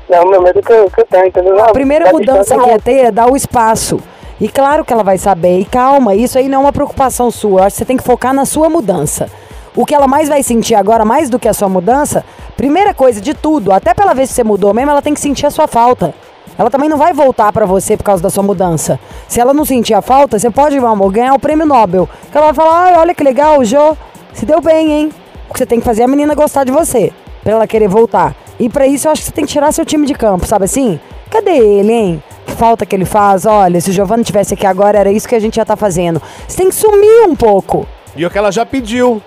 É 0.09 0.21
o 0.21 0.29
meu 0.29 0.41
medo 0.41 0.61
que 0.61 0.71
eu, 0.71 0.89
que 0.89 1.01
eu 1.01 1.05
tenho, 1.05 1.27
entendeu? 1.27 1.61
A 1.63 1.71
primeira 1.71 2.05
Da 2.05 2.11
mudança 2.11 2.57
que 2.57 2.69
ia 2.69 2.79
ter 2.79 3.05
é 3.05 3.11
dar 3.11 3.29
o 3.29 3.35
espaço. 3.35 3.99
E 4.39 4.47
claro 4.47 4.85
que 4.85 4.93
ela 4.93 5.03
vai 5.03 5.17
saber. 5.17 5.59
E 5.59 5.65
calma, 5.65 6.15
isso 6.15 6.37
aí 6.37 6.47
não 6.47 6.59
é 6.59 6.61
uma 6.61 6.73
preocupação 6.73 7.29
sua. 7.29 7.61
Eu 7.61 7.63
acho 7.65 7.73
que 7.75 7.79
você 7.79 7.85
tem 7.85 7.97
que 7.97 8.03
focar 8.03 8.33
na 8.33 8.45
sua 8.45 8.69
mudança. 8.69 9.29
O 9.75 9.85
que 9.85 9.93
ela 9.93 10.07
mais 10.07 10.29
vai 10.29 10.41
sentir 10.43 10.75
agora, 10.75 11.03
mais 11.03 11.29
do 11.29 11.37
que 11.37 11.47
a 11.47 11.53
sua 11.53 11.67
mudança, 11.67 12.23
primeira 12.55 12.93
coisa 12.93 13.19
de 13.19 13.33
tudo, 13.33 13.71
até 13.71 13.93
pela 13.93 14.13
vez 14.13 14.29
que 14.29 14.35
você 14.35 14.43
mudou 14.43 14.73
mesmo, 14.73 14.91
ela 14.91 15.01
tem 15.01 15.13
que 15.13 15.19
sentir 15.19 15.45
a 15.45 15.51
sua 15.51 15.67
falta. 15.67 16.13
Ela 16.57 16.69
também 16.69 16.89
não 16.89 16.97
vai 16.97 17.13
voltar 17.13 17.51
pra 17.53 17.65
você 17.65 17.95
por 17.95 18.03
causa 18.03 18.23
da 18.23 18.29
sua 18.29 18.43
mudança. 18.43 18.99
Se 19.27 19.39
ela 19.39 19.53
não 19.53 19.63
sentir 19.65 19.93
a 19.93 20.01
falta, 20.01 20.39
você 20.39 20.49
pode, 20.49 20.77
amor, 20.77 21.11
ganhar 21.11 21.33
o 21.33 21.39
prêmio 21.39 21.65
Nobel. 21.65 22.09
Que 22.31 22.37
ela 22.37 22.51
vai 22.51 22.55
falar, 22.55 22.83
ai, 22.83 22.97
olha 22.97 23.13
que 23.13 23.23
legal, 23.23 23.59
o 23.59 23.65
Jô 23.65 23.95
se 24.33 24.45
deu 24.45 24.61
bem, 24.61 24.91
hein? 24.91 25.09
O 25.49 25.53
que 25.53 25.59
você 25.59 25.65
tem 25.65 25.79
que 25.79 25.85
fazer 25.85 26.01
é 26.01 26.05
a 26.05 26.07
menina 26.07 26.35
gostar 26.35 26.63
de 26.63 26.71
você, 26.71 27.11
pra 27.43 27.53
ela 27.53 27.67
querer 27.67 27.87
voltar. 27.87 28.35
E 28.59 28.69
pra 28.69 28.85
isso 28.85 29.07
eu 29.07 29.11
acho 29.11 29.21
que 29.21 29.27
você 29.27 29.33
tem 29.33 29.45
que 29.45 29.51
tirar 29.51 29.71
seu 29.71 29.85
time 29.85 30.05
de 30.05 30.13
campo, 30.13 30.45
sabe 30.45 30.65
assim? 30.65 30.99
Cadê 31.31 31.57
ele, 31.57 31.91
hein? 31.91 32.23
Que 32.45 32.51
falta 32.53 32.85
que 32.85 32.95
ele 32.95 33.05
faz? 33.05 33.45
Olha, 33.45 33.79
se 33.79 33.89
o 33.89 33.93
Giovanni 33.93 34.23
tivesse 34.23 34.53
aqui 34.53 34.65
agora, 34.65 34.97
era 34.97 35.11
isso 35.11 35.27
que 35.27 35.35
a 35.35 35.39
gente 35.39 35.57
ia 35.57 35.61
estar 35.63 35.75
fazendo. 35.75 36.21
Você 36.47 36.57
tem 36.57 36.69
que 36.69 36.75
sumir 36.75 37.27
um 37.27 37.35
pouco. 37.35 37.87
E 38.15 38.25
o 38.25 38.29
que 38.29 38.37
ela 38.37 38.51
já 38.51 38.65
pediu. 38.65 39.21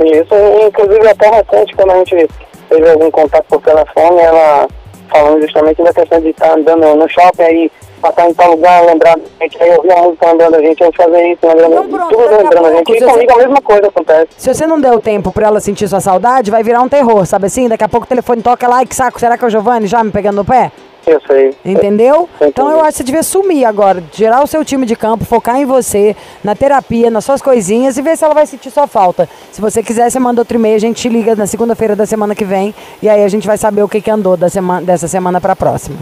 Isso, 0.00 0.34
inclusive 0.66 1.08
até 1.08 1.30
recente, 1.30 1.74
quando 1.76 1.90
a 1.92 1.96
gente 1.98 2.28
teve 2.68 2.90
algum 2.90 3.10
contato 3.10 3.44
por 3.48 3.60
telefone, 3.60 4.20
ela 4.20 4.66
falando 5.08 5.42
justamente 5.42 5.82
da 5.82 5.92
questão 5.92 6.20
de 6.20 6.30
estar 6.30 6.58
andando 6.58 6.96
no 6.96 7.08
shopping, 7.08 7.42
aí 7.42 7.72
passar 8.04 8.28
em 8.28 8.34
tal 8.34 8.50
lugar, 8.50 8.84
lembrar 8.84 9.16
da 9.16 9.22
gente, 9.40 9.62
aí 9.62 9.70
ouvir 9.76 9.92
a 9.92 10.02
música 10.02 10.26
lembrando 10.26 10.56
a 10.56 10.60
gente, 10.60 10.84
aí 10.84 10.90
fazer 10.94 11.32
isso, 11.32 11.46
lembrando, 11.46 11.72
Então 11.72 11.88
pronto, 11.88 12.08
tudo 12.10 12.34
a 12.34 12.36
lembrando 12.36 12.66
a 12.66 12.72
gente. 12.74 12.92
E 12.92 12.98
se 12.98 13.04
você- 13.04 13.12
comigo 13.12 13.32
a 13.32 13.36
mesma 13.38 13.62
coisa 13.62 13.86
acontece. 13.86 14.28
Se 14.36 14.54
você 14.54 14.66
não 14.66 14.78
der 14.80 14.92
o 14.92 15.00
tempo 15.00 15.32
pra 15.32 15.46
ela 15.46 15.60
sentir 15.60 15.88
sua 15.88 16.00
saudade, 16.00 16.50
vai 16.50 16.62
virar 16.62 16.82
um 16.82 16.88
terror, 16.88 17.24
sabe 17.24 17.46
assim? 17.46 17.66
Daqui 17.68 17.84
a 17.84 17.88
pouco 17.88 18.04
o 18.04 18.08
telefone 18.08 18.42
toca 18.42 18.68
lá, 18.68 18.82
e 18.82 18.86
que 18.86 18.94
saco, 18.94 19.18
será 19.18 19.38
que 19.38 19.44
é 19.44 19.46
o 19.46 19.50
Giovanni 19.50 19.86
já 19.86 20.04
me 20.04 20.10
pegando 20.10 20.36
no 20.36 20.44
pé? 20.44 20.70
Eu 21.06 21.20
sei. 21.26 21.54
Entendeu? 21.64 22.28
Eu 22.40 22.48
Então 22.48 22.70
eu 22.70 22.80
acho 22.80 22.92
que 22.92 22.96
você 22.96 23.04
devia 23.04 23.22
sumir 23.22 23.66
agora, 23.66 24.02
tirar 24.10 24.42
o 24.42 24.46
seu 24.46 24.64
time 24.64 24.86
de 24.86 24.96
campo, 24.96 25.24
focar 25.24 25.56
em 25.60 25.66
você, 25.66 26.16
na 26.42 26.54
terapia, 26.54 27.10
nas 27.10 27.24
suas 27.26 27.42
coisinhas 27.42 27.98
e 27.98 28.02
ver 28.02 28.16
se 28.16 28.24
ela 28.24 28.32
vai 28.32 28.46
sentir 28.46 28.70
sua 28.70 28.86
falta. 28.86 29.28
Se 29.52 29.60
você 29.60 29.82
quiser, 29.82 30.10
você 30.10 30.18
manda 30.18 30.40
outro 30.40 30.56
e-mail, 30.56 30.76
a 30.76 30.78
gente 30.80 31.02
te 31.02 31.08
liga 31.10 31.36
na 31.36 31.46
segunda-feira 31.46 31.94
da 31.94 32.06
semana 32.06 32.34
que 32.34 32.44
vem 32.44 32.74
e 33.02 33.08
aí 33.08 33.22
a 33.22 33.28
gente 33.28 33.46
vai 33.46 33.58
saber 33.58 33.82
o 33.82 33.88
que, 33.88 34.00
que 34.00 34.10
andou 34.10 34.34
da 34.34 34.48
semana, 34.48 34.80
dessa 34.80 35.06
semana 35.06 35.40
pra 35.42 35.54
próxima. 35.54 35.98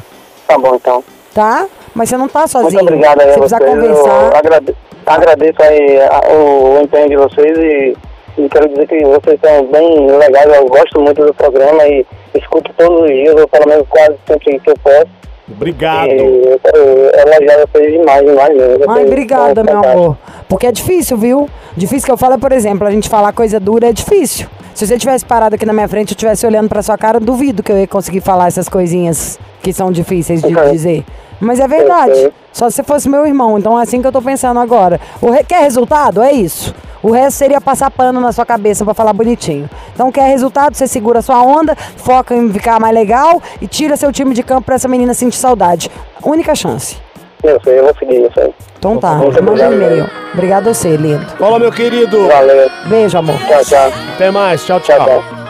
Tá 0.47 0.57
bom, 0.57 0.77
então. 0.77 1.03
Tá? 1.35 1.67
Mas 1.95 2.09
você 2.09 2.17
não 2.17 2.29
tá 2.29 2.47
sozinho. 2.47 2.83
Muito 2.85 2.95
obrigado 2.95 3.21
aí 3.21 3.31
a 3.31 3.33
você 3.35 3.39
vocês. 3.41 3.61
precisa 3.61 3.81
conversar. 3.81 4.23
Eu 4.33 4.37
agrade- 4.37 4.75
agradeço 5.07 5.63
aí 5.63 6.01
a- 6.01 6.33
o, 6.33 6.79
o 6.79 6.83
empenho 6.83 7.09
de 7.09 7.17
vocês 7.17 7.59
e, 7.59 7.97
e 8.39 8.49
quero 8.49 8.69
dizer 8.69 8.87
que 8.89 9.05
vocês 9.05 9.39
são 9.45 9.67
bem 9.67 10.07
legais. 10.17 10.47
Eu 10.55 10.67
gosto 10.67 11.01
muito 11.01 11.25
do 11.25 11.35
programa 11.35 11.87
e 11.87 12.07
escuto 12.35 12.71
todos 12.77 13.03
os 13.03 13.09
dias, 13.09 13.35
ou 13.39 13.47
pelo 13.49 13.69
menos 13.69 13.87
quase 13.89 14.15
sempre 14.27 14.59
que 14.59 14.71
eu 14.71 14.75
posso. 14.83 15.23
Obrigado. 15.55 16.09
E 16.09 16.45
eu 16.47 16.59
quero 16.65 16.79
elogiar 16.79 17.67
vocês 17.67 17.93
demais, 17.93 18.25
demais 18.25 18.57
mesmo. 18.57 18.91
Ai, 18.91 19.05
obrigada, 19.05 19.63
meu 19.63 19.79
amor. 19.85 20.17
Porque 20.49 20.67
é 20.67 20.73
difícil, 20.73 21.17
viu? 21.19 21.49
Difícil 21.77 22.07
que 22.07 22.13
eu 22.13 22.17
falo, 22.17 22.39
por 22.39 22.53
exemplo, 22.53 22.87
a 22.87 22.91
gente 22.91 23.09
falar 23.09 23.33
coisa 23.35 23.61
dura 23.61 23.89
é 23.89 23.93
difícil. 23.93 24.47
Se 24.75 24.87
você 24.87 24.97
tivesse 24.97 25.27
parado 25.27 25.55
aqui 25.57 25.67
na 25.67 25.73
minha 25.75 25.89
frente, 25.89 26.13
eu 26.13 26.15
estivesse 26.15 26.47
olhando 26.47 26.69
pra 26.71 26.81
sua 26.83 26.97
cara, 26.97 27.19
eu 27.19 27.21
duvido 27.21 27.63
que 27.63 27.71
eu 27.71 27.77
ia 27.79 27.87
conseguir 27.87 28.23
falar 28.23 28.47
essas 28.47 28.67
coisinhas 28.69 29.39
que 29.63 29.73
são 29.75 29.93
difíceis 29.93 30.41
de 30.41 30.57
Ok. 30.57 30.71
dizer. 30.71 31.05
Mas 31.43 31.59
é 31.61 31.67
verdade. 31.67 32.33
Só 32.53 32.71
se 32.71 32.77
você 32.77 32.83
fosse 32.83 33.09
meu 33.09 33.27
irmão. 33.27 33.59
Então 33.59 33.79
é 33.79 33.83
assim 33.83 34.01
que 34.01 34.07
eu 34.07 34.13
tô 34.13 34.23
pensando 34.23 34.61
agora. 34.61 35.01
O 35.21 35.31
re- 35.31 35.43
Quer 35.45 35.61
resultado? 35.63 36.23
É 36.23 36.33
isso. 36.33 36.75
O 37.03 37.11
resto 37.11 37.39
seria 37.39 37.61
passar 37.61 37.91
pano 37.91 38.21
na 38.21 38.31
sua 38.31 38.47
cabeça 38.47 38.85
pra 38.85 38.95
falar 38.95 39.13
bonitinho. 39.13 39.69
Então 39.93 40.13
quer 40.13 40.29
resultado? 40.29 40.77
Você 40.77 40.87
segura 40.87 41.19
a 41.19 41.23
sua 41.23 41.43
onda, 41.43 41.75
foca 41.97 42.33
em 42.35 42.53
ficar 42.53 42.79
mais 42.79 42.95
legal 42.95 43.43
e 43.61 43.67
tira 43.67 43.97
seu 43.97 44.13
time 44.13 44.33
de 44.35 44.43
campo 44.45 44.63
pra 44.63 44.77
essa 44.77 44.87
menina 44.87 45.13
sentir 45.15 45.37
saudade. 45.37 45.91
Única 46.23 46.55
chance. 46.55 46.97
Eu 47.43 47.61
sei, 47.65 47.81
eu 47.81 47.85
vou 47.87 47.95
seguir, 47.99 48.23
eu 48.23 48.31
sei. 48.33 48.55
Então 48.79 48.99
tá, 48.99 49.15
manda 49.17 49.69
um 49.69 49.73
e-mail. 49.73 50.09
Obrigado 50.33 50.69
a 50.69 50.75
você, 50.75 50.97
lindo. 50.97 51.27
Fala, 51.39 51.59
meu 51.59 51.73
querido. 51.73 52.29
Valeu. 52.29 52.71
Beijo, 52.87 53.19
amor. 53.19 53.37
Tchau, 53.49 53.65
tchau. 53.65 53.93
Até 54.15 54.31
mais. 54.31 54.65
Tchau, 54.65 54.79
Tchau, 54.79 54.97
tchau. 54.99 55.23
tchau. 55.23 55.43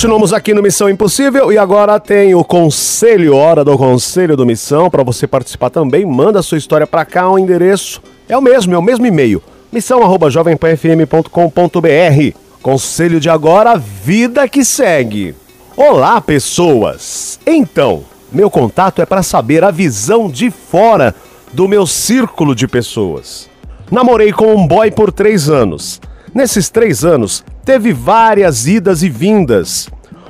Continuamos 0.00 0.32
aqui 0.32 0.54
no 0.54 0.62
Missão 0.62 0.88
Impossível 0.88 1.52
e 1.52 1.58
agora 1.58 2.00
tem 2.00 2.34
o 2.34 2.42
conselho, 2.42 3.36
hora 3.36 3.62
do 3.62 3.76
conselho 3.76 4.34
do 4.34 4.46
Missão. 4.46 4.88
Para 4.88 5.02
você 5.02 5.26
participar 5.26 5.68
também, 5.68 6.06
manda 6.06 6.40
sua 6.40 6.56
história 6.56 6.86
para 6.86 7.04
cá, 7.04 7.28
o 7.28 7.38
endereço 7.38 8.00
é 8.26 8.34
o 8.34 8.40
mesmo, 8.40 8.74
é 8.74 8.78
o 8.78 8.82
mesmo 8.82 9.04
e-mail. 9.04 9.42
missão@jovempanfm.com.br. 9.70 12.38
Conselho 12.62 13.20
de 13.20 13.28
agora, 13.28 13.76
vida 13.76 14.48
que 14.48 14.64
segue. 14.64 15.34
Olá, 15.76 16.18
pessoas. 16.18 17.38
Então, 17.46 18.02
meu 18.32 18.48
contato 18.48 19.02
é 19.02 19.04
para 19.04 19.22
saber 19.22 19.62
a 19.62 19.70
visão 19.70 20.30
de 20.30 20.50
fora 20.50 21.14
do 21.52 21.68
meu 21.68 21.86
círculo 21.86 22.54
de 22.54 22.66
pessoas. 22.66 23.50
Namorei 23.90 24.32
com 24.32 24.54
um 24.54 24.66
boy 24.66 24.90
por 24.90 25.12
três 25.12 25.50
anos. 25.50 26.00
Nesses 26.32 26.70
três 26.70 27.04
anos, 27.04 27.44
teve 27.64 27.92
várias 27.92 28.66
idas 28.68 29.02
e 29.02 29.08
vindas. 29.08 29.88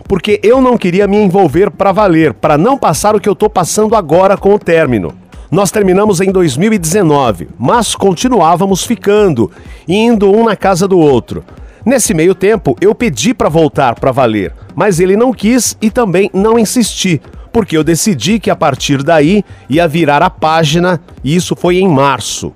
Porque 0.09 0.41
eu 0.43 0.61
não 0.61 0.79
queria 0.79 1.07
me 1.07 1.19
envolver 1.19 1.71
para 1.71 1.93
valer, 1.93 2.33
para 2.33 2.57
não 2.57 2.79
passar 2.79 3.15
o 3.15 3.21
que 3.21 3.29
eu 3.29 3.35
tô 3.35 3.51
passando 3.51 3.95
agora 3.95 4.37
com 4.37 4.55
o 4.55 4.59
término. 4.59 5.13
Nós 5.51 5.71
terminamos 5.71 6.21
em 6.21 6.33
2019, 6.33 7.49
mas 7.59 7.95
continuávamos 7.95 8.85
ficando, 8.85 9.51
indo 9.87 10.31
um 10.31 10.45
na 10.45 10.57
casa 10.57 10.89
do 10.89 10.99
outro. 10.99 11.45
Nesse 11.85 12.15
meio 12.15 12.35
tempo, 12.35 12.77
eu 12.81 12.95
pedi 12.95 13.35
para 13.35 13.49
voltar 13.49 13.95
para 13.97 14.13
valer, 14.13 14.55
mas 14.75 15.01
ele 15.01 15.17
não 15.17 15.33
quis 15.33 15.77
e 15.83 15.91
também 15.91 16.31
não 16.33 16.59
insisti, 16.59 17.21
porque 17.53 17.77
eu 17.77 17.85
decidi 17.85 18.39
que 18.39 18.51
a 18.51 18.57
partir 18.57 19.03
daí 19.03 19.45
ia 19.69 19.87
virar 19.87 20.23
a 20.23 20.31
página 20.31 21.01
e 21.23 21.35
isso 21.35 21.55
foi 21.55 21.79
em 21.79 21.89
março. 21.89 22.55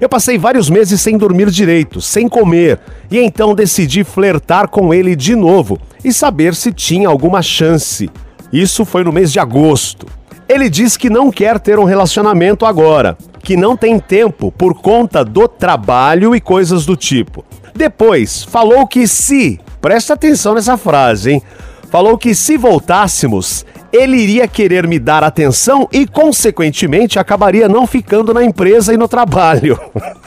Eu 0.00 0.08
passei 0.08 0.38
vários 0.38 0.70
meses 0.70 1.00
sem 1.00 1.18
dormir 1.18 1.50
direito, 1.50 2.00
sem 2.00 2.26
comer, 2.26 2.80
e 3.10 3.18
então 3.18 3.54
decidi 3.54 4.02
flertar 4.02 4.68
com 4.68 4.94
ele 4.94 5.14
de 5.14 5.36
novo 5.36 5.78
e 6.02 6.10
saber 6.10 6.54
se 6.54 6.72
tinha 6.72 7.06
alguma 7.06 7.42
chance. 7.42 8.08
Isso 8.50 8.86
foi 8.86 9.04
no 9.04 9.12
mês 9.12 9.30
de 9.30 9.38
agosto. 9.38 10.06
Ele 10.48 10.70
diz 10.70 10.96
que 10.96 11.10
não 11.10 11.30
quer 11.30 11.60
ter 11.60 11.78
um 11.78 11.84
relacionamento 11.84 12.64
agora, 12.64 13.16
que 13.42 13.56
não 13.56 13.76
tem 13.76 14.00
tempo 14.00 14.50
por 14.50 14.74
conta 14.74 15.24
do 15.24 15.46
trabalho 15.46 16.34
e 16.34 16.40
coisas 16.40 16.86
do 16.86 16.96
tipo. 16.96 17.44
Depois, 17.74 18.42
falou 18.42 18.86
que 18.86 19.06
se, 19.06 19.60
presta 19.80 20.14
atenção 20.14 20.54
nessa 20.54 20.76
frase, 20.76 21.32
hein? 21.32 21.42
Falou 21.90 22.16
que 22.16 22.34
se 22.34 22.56
voltássemos, 22.56 23.66
ele 23.92 24.16
iria 24.16 24.46
querer 24.46 24.86
me 24.86 24.98
dar 24.98 25.24
atenção 25.24 25.88
e, 25.92 26.06
consequentemente, 26.06 27.18
acabaria 27.18 27.68
não 27.68 27.86
ficando 27.86 28.32
na 28.32 28.44
empresa 28.44 28.94
e 28.94 28.96
no 28.96 29.08
trabalho. 29.08 29.78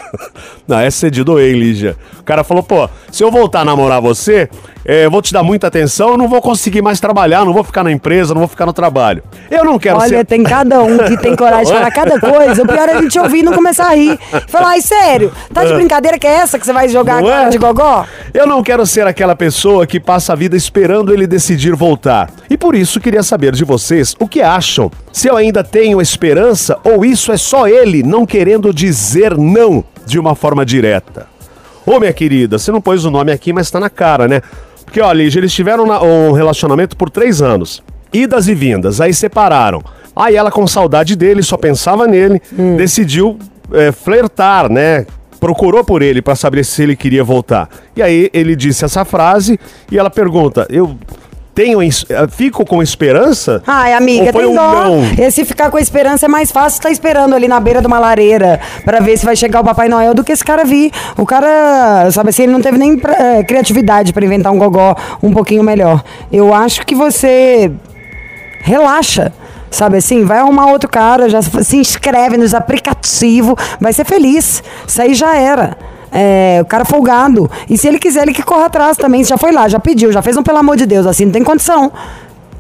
não, 0.68 0.80
essa 0.80 1.08
é 1.08 1.10
de 1.10 1.24
doer, 1.24 1.56
Lígia. 1.56 1.96
O 2.20 2.24
cara 2.24 2.44
falou, 2.44 2.64
pô, 2.64 2.90
se 3.12 3.24
eu 3.24 3.32
voltar 3.32 3.62
a 3.62 3.66
namorar 3.66 4.02
você, 4.02 4.50
eu 4.86 5.10
vou 5.10 5.22
te 5.22 5.32
dar 5.32 5.44
muita 5.44 5.68
atenção, 5.68 6.10
eu 6.10 6.18
não 6.18 6.28
vou 6.28 6.42
conseguir 6.42 6.82
mais 6.82 7.00
trabalhar, 7.00 7.46
não 7.46 7.54
vou 7.54 7.64
ficar 7.64 7.84
na 7.84 7.92
empresa, 7.92 8.34
não 8.34 8.40
vou 8.40 8.48
ficar 8.48 8.66
no 8.66 8.74
trabalho. 8.74 9.24
Eu 9.50 9.64
não 9.64 9.80
quero 9.80 9.98
Olha, 9.98 10.18
ser... 10.18 10.26
tem 10.26 10.44
cada 10.44 10.82
um 10.82 10.98
que 10.98 11.18
tem 11.18 11.36
coragem 11.36 11.68
de 11.68 11.74
falar 11.74 11.92
cada 11.92 12.20
coisa. 12.20 12.64
O 12.64 12.68
pior 12.68 12.90
é 12.90 12.94
a 12.94 13.02
gente 13.02 13.18
ouvir 13.18 13.40
e 13.40 13.44
não 13.44 13.54
começar 13.54 13.88
a 13.88 13.96
rir. 13.96 14.20
Falar, 14.48 14.70
ai, 14.70 14.82
sério, 14.82 15.32
tá 15.54 15.64
de 15.64 15.74
brincadeira 15.74 16.20
que 16.20 16.28
é 16.28 16.32
essa 16.32 16.60
que 16.60 16.66
você 16.66 16.74
vai 16.74 16.90
jogar 16.90 17.22
Não 17.22 17.30
agora 17.30 17.48
é? 17.48 17.50
de 17.50 17.58
gogó? 17.58 18.06
Eu 18.34 18.46
não 18.46 18.62
quero 18.62 18.86
ser 18.86 19.08
aquela 19.08 19.36
pessoa 19.36 19.88
que 19.88 20.00
passa 20.00 20.34
a 20.34 20.36
vida 20.36 20.56
esperando 20.56 21.14
ele 21.14 21.26
decidir 21.26 21.76
voltar. 21.76 22.30
E 22.50 22.58
por 22.58 22.76
isso 22.76 23.00
queria 23.00 23.24
saber 23.24 23.54
de 23.54 23.64
vocês 23.64 24.16
o 24.20 24.28
que 24.28 24.42
acham. 24.42 24.92
Se 25.12 25.28
eu 25.28 25.38
ainda 25.38 25.64
tenho 25.64 26.02
esperança 26.02 26.78
ou 26.84 27.06
isso 27.06 27.32
é 27.32 27.38
só 27.38 27.68
ele 27.68 28.04
não 28.04 28.26
querendo 28.26 28.74
dizer 28.74 29.38
não 29.38 29.84
de 30.06 30.20
uma 30.20 30.36
forma 30.36 30.66
direta. 30.66 31.28
Ô, 31.86 32.00
minha 32.00 32.14
querida, 32.14 32.58
você 32.58 32.72
não 32.72 32.82
pôs 32.82 33.04
o 33.04 33.12
nome 33.12 33.32
aqui, 33.32 33.52
mas 33.52 33.70
tá 33.70 33.80
na 33.80 33.90
cara, 33.90 34.28
né? 34.28 34.42
Porque, 34.86 35.02
ó, 35.02 35.12
Lígia, 35.12 35.40
eles 35.40 35.54
tiveram 35.54 35.86
um 35.86 36.32
relacionamento 36.32 36.96
por 36.96 37.10
três 37.10 37.42
anos. 37.42 37.84
Idas 38.12 38.48
e 38.48 38.54
vindas, 38.54 39.02
aí 39.02 39.14
separaram. 39.14 39.82
Aí 40.16 40.36
ela, 40.36 40.52
com 40.52 40.68
saudade 40.68 41.16
dele, 41.16 41.42
só 41.42 41.58
pensava 41.58 42.06
nele, 42.06 42.42
decidiu 42.78 43.40
é, 43.72 43.92
flertar, 43.92 44.70
né? 44.70 45.06
Procurou 45.40 45.84
por 45.84 46.02
ele 46.02 46.22
pra 46.22 46.36
saber 46.36 46.64
se 46.64 46.84
ele 46.84 46.96
queria 46.96 47.24
voltar. 47.24 47.68
E 47.96 48.02
aí 48.02 48.30
ele 48.32 48.56
disse 48.56 48.86
essa 48.86 49.04
frase 49.04 49.60
e 49.92 49.98
ela 49.98 50.10
pergunta: 50.10 50.68
Eu 50.70 50.96
tenho. 51.54 51.82
eh, 51.82 51.90
Fico 52.30 52.66
com 52.66 52.82
esperança? 52.82 53.62
Ai, 53.66 53.94
amiga, 53.94 54.32
tem 54.34 54.46
um 54.46 54.56
dó. 54.56 54.74
não? 54.86 55.04
Esse 55.18 55.46
ficar 55.46 55.70
com 55.70 55.78
esperança 55.78 56.26
é 56.26 56.30
mais 56.30 56.52
fácil 56.52 56.78
estar 56.78 56.90
esperando 56.92 57.36
ali 57.36 57.48
na 57.48 57.60
beira 57.60 57.82
de 57.82 57.88
uma 57.88 58.00
lareira 58.00 58.60
pra 58.84 59.00
ver 59.00 59.18
se 59.18 59.26
vai 59.26 59.36
chegar 59.36 59.62
o 59.62 59.64
Papai 59.64 59.88
Noel 59.90 60.14
do 60.14 60.24
que 60.24 60.32
esse 60.32 60.44
cara 60.44 60.64
vir. 60.66 60.92
O 61.18 61.26
cara, 61.26 62.10
sabe 62.12 62.30
assim, 62.30 62.44
ele 62.44 62.52
não 62.52 62.62
teve 62.62 62.78
nem 62.78 62.98
pra- 62.98 63.16
eh, 63.18 63.44
criatividade 63.44 64.12
pra 64.14 64.26
inventar 64.26 64.52
um 64.52 64.58
gogó 64.58 64.96
um 65.22 65.32
pouquinho 65.32 65.64
melhor. 65.64 66.04
Eu 66.32 66.54
acho 66.54 66.86
que 66.86 66.96
você 66.96 67.72
relaxa. 68.62 69.32
Sabe 69.70 69.98
assim, 69.98 70.24
vai 70.24 70.38
arrumar 70.38 70.68
outro 70.68 70.88
cara, 70.88 71.28
já 71.28 71.42
se 71.42 71.78
inscreve 71.78 72.38
nos 72.38 72.54
aplicativos, 72.54 73.56
vai 73.82 73.92
ser 73.92 74.06
feliz. 74.06 74.62
Isso 74.88 75.02
aí 75.02 75.16
já 75.16 75.36
era. 75.36 75.76
É, 76.14 76.60
o 76.62 76.66
cara 76.66 76.86
folgado. 76.86 77.50
E 77.68 77.78
se 77.78 77.88
ele 77.88 77.98
quiser, 77.98 78.22
ele 78.22 78.34
que 78.34 78.44
corra 78.44 78.68
atrás 78.68 78.96
também. 78.96 79.24
Já 79.24 79.38
foi 79.38 79.52
lá, 79.52 79.68
já 79.68 79.80
pediu, 79.80 80.12
já 80.12 80.22
fez 80.22 80.38
um 80.38 80.44
pelo 80.44 80.60
amor 80.60 80.78
de 80.78 80.86
Deus, 80.86 81.08
assim, 81.08 81.26
não 81.26 81.32
tem 81.32 81.44
condição. 81.44 81.92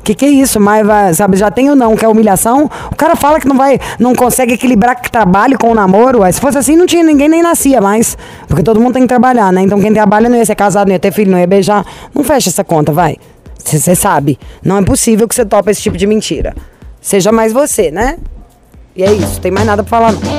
Que 0.03 0.13
que 0.13 0.25
é 0.25 0.29
isso? 0.29 0.59
Mas 0.59 1.15
sabe, 1.15 1.37
já 1.37 1.49
tem 1.49 1.69
o 1.69 1.75
não, 1.75 1.95
que 1.95 2.03
é 2.03 2.07
humilhação. 2.07 2.69
O 2.91 2.95
cara 2.95 3.15
fala 3.15 3.39
que 3.39 3.47
não 3.47 3.55
vai, 3.55 3.79
não 3.97 4.13
consegue 4.13 4.53
equilibrar 4.53 4.99
trabalho 4.99 5.57
com 5.57 5.71
o 5.71 5.73
namoro. 5.75 6.23
Aí, 6.23 6.33
se 6.33 6.41
fosse 6.41 6.57
assim, 6.57 6.75
não 6.75 6.85
tinha 6.85 7.03
ninguém 7.03 7.29
nem 7.29 7.41
nascia 7.41 7.79
mais. 7.79 8.17
Porque 8.47 8.61
todo 8.61 8.81
mundo 8.81 8.93
tem 8.93 9.03
que 9.03 9.07
trabalhar, 9.07 9.53
né? 9.53 9.61
Então 9.61 9.79
quem 9.79 9.93
trabalha 9.93 10.27
não 10.27 10.35
ia 10.35 10.45
ser 10.45 10.55
casado, 10.55 10.87
não 10.87 10.93
ia 10.93 10.99
ter 10.99 11.13
filho, 11.13 11.31
não 11.31 11.39
ia 11.39 11.47
beijar. 11.47 11.85
Não 12.13 12.21
fecha 12.21 12.49
essa 12.49 12.65
conta, 12.65 12.91
vai. 12.91 13.15
Você 13.63 13.95
sabe. 13.95 14.37
Não 14.61 14.77
é 14.77 14.81
possível 14.81 15.25
que 15.25 15.33
você 15.33 15.45
tope 15.45 15.71
esse 15.71 15.81
tipo 15.81 15.95
de 15.95 16.05
mentira. 16.05 16.53
Seja 16.99 17.31
mais 17.31 17.53
você, 17.53 17.89
né? 17.89 18.17
E 18.95 19.03
é 19.03 19.11
isso, 19.11 19.39
tem 19.39 19.51
mais 19.51 19.65
nada 19.65 19.83
pra 19.83 19.89
falar 19.89 20.11
não. 20.11 20.32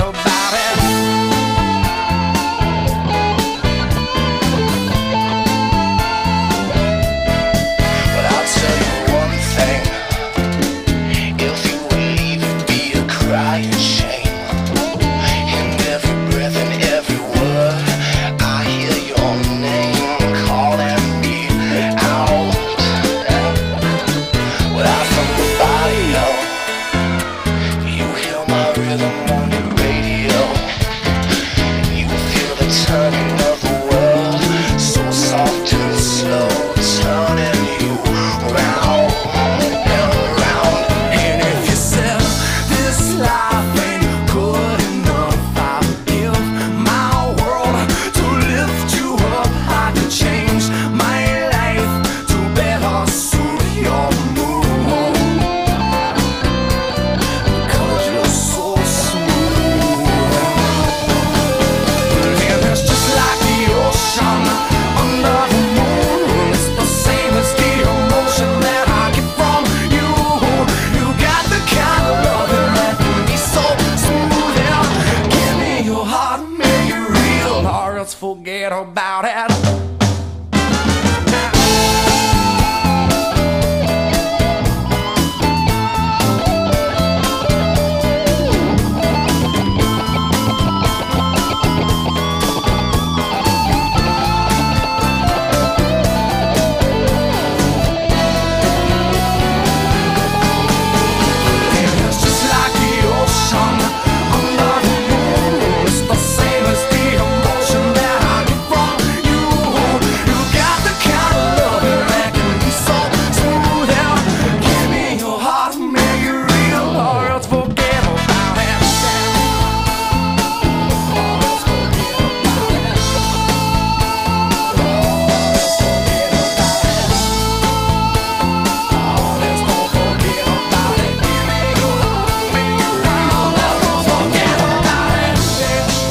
about 0.00 0.54
it. 0.54 1.39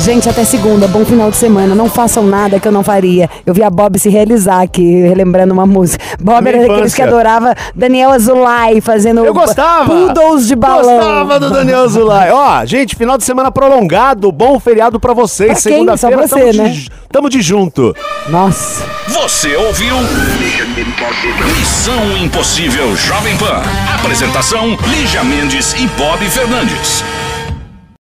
Gente, 0.10 0.28
até 0.28 0.44
segunda. 0.44 0.88
Bom 0.88 1.06
final 1.06 1.30
de 1.30 1.38
semana. 1.38 1.76
Não 1.76 1.88
façam 1.88 2.24
nada 2.24 2.60
que 2.60 2.68
eu 2.68 2.72
não 2.72 2.82
faria. 2.82 3.30
Eu 3.46 3.54
vi 3.54 3.62
a 3.62 3.70
Bob 3.70 4.00
se 4.00 4.10
realizar 4.10 4.64
aqui, 4.64 5.02
relembrando 5.02 5.54
uma 5.54 5.68
música. 5.68 6.04
Bob 6.20 6.42
Minha 6.42 6.56
era 6.56 6.68
daqueles 6.68 6.96
que 6.96 7.02
adorava 7.04 7.54
Daniel 7.76 8.10
Azulay 8.10 8.82
fazendo 8.82 9.24
Eu 9.24 9.36
gostava! 9.36 9.86
poodles 9.86 10.48
de 10.48 10.56
balão. 10.56 10.96
Gostava 10.96 11.40
do 11.40 11.52
Daniel 11.52 11.88
Zulay. 11.88 12.32
Ó, 12.34 12.66
gente, 12.66 12.96
final 12.96 13.20
de 13.20 13.24
semana 13.24 13.52
prolongado, 13.52 14.32
bom 14.32 14.60
feriado 14.60 15.00
pra 15.00 15.14
vocês. 15.14 15.60
Segunda-feira 15.60 16.28
você, 16.28 16.40
tamo, 16.40 16.54
né? 16.54 16.70
de, 16.70 16.90
tamo 17.12 17.30
de 17.30 17.40
junto. 17.40 17.96
Nossa. 18.30 18.84
Você 19.10 19.56
ouviu? 19.58 19.94
Missão 21.56 22.18
Impossível 22.18 22.96
Jovem 22.96 23.38
Pan. 23.38 23.62
Apresentação: 24.00 24.76
Lígia 24.88 25.24
Mendes 25.24 25.74
e 25.74 25.86
Bob 25.90 26.26
Fernandes. 26.26 27.04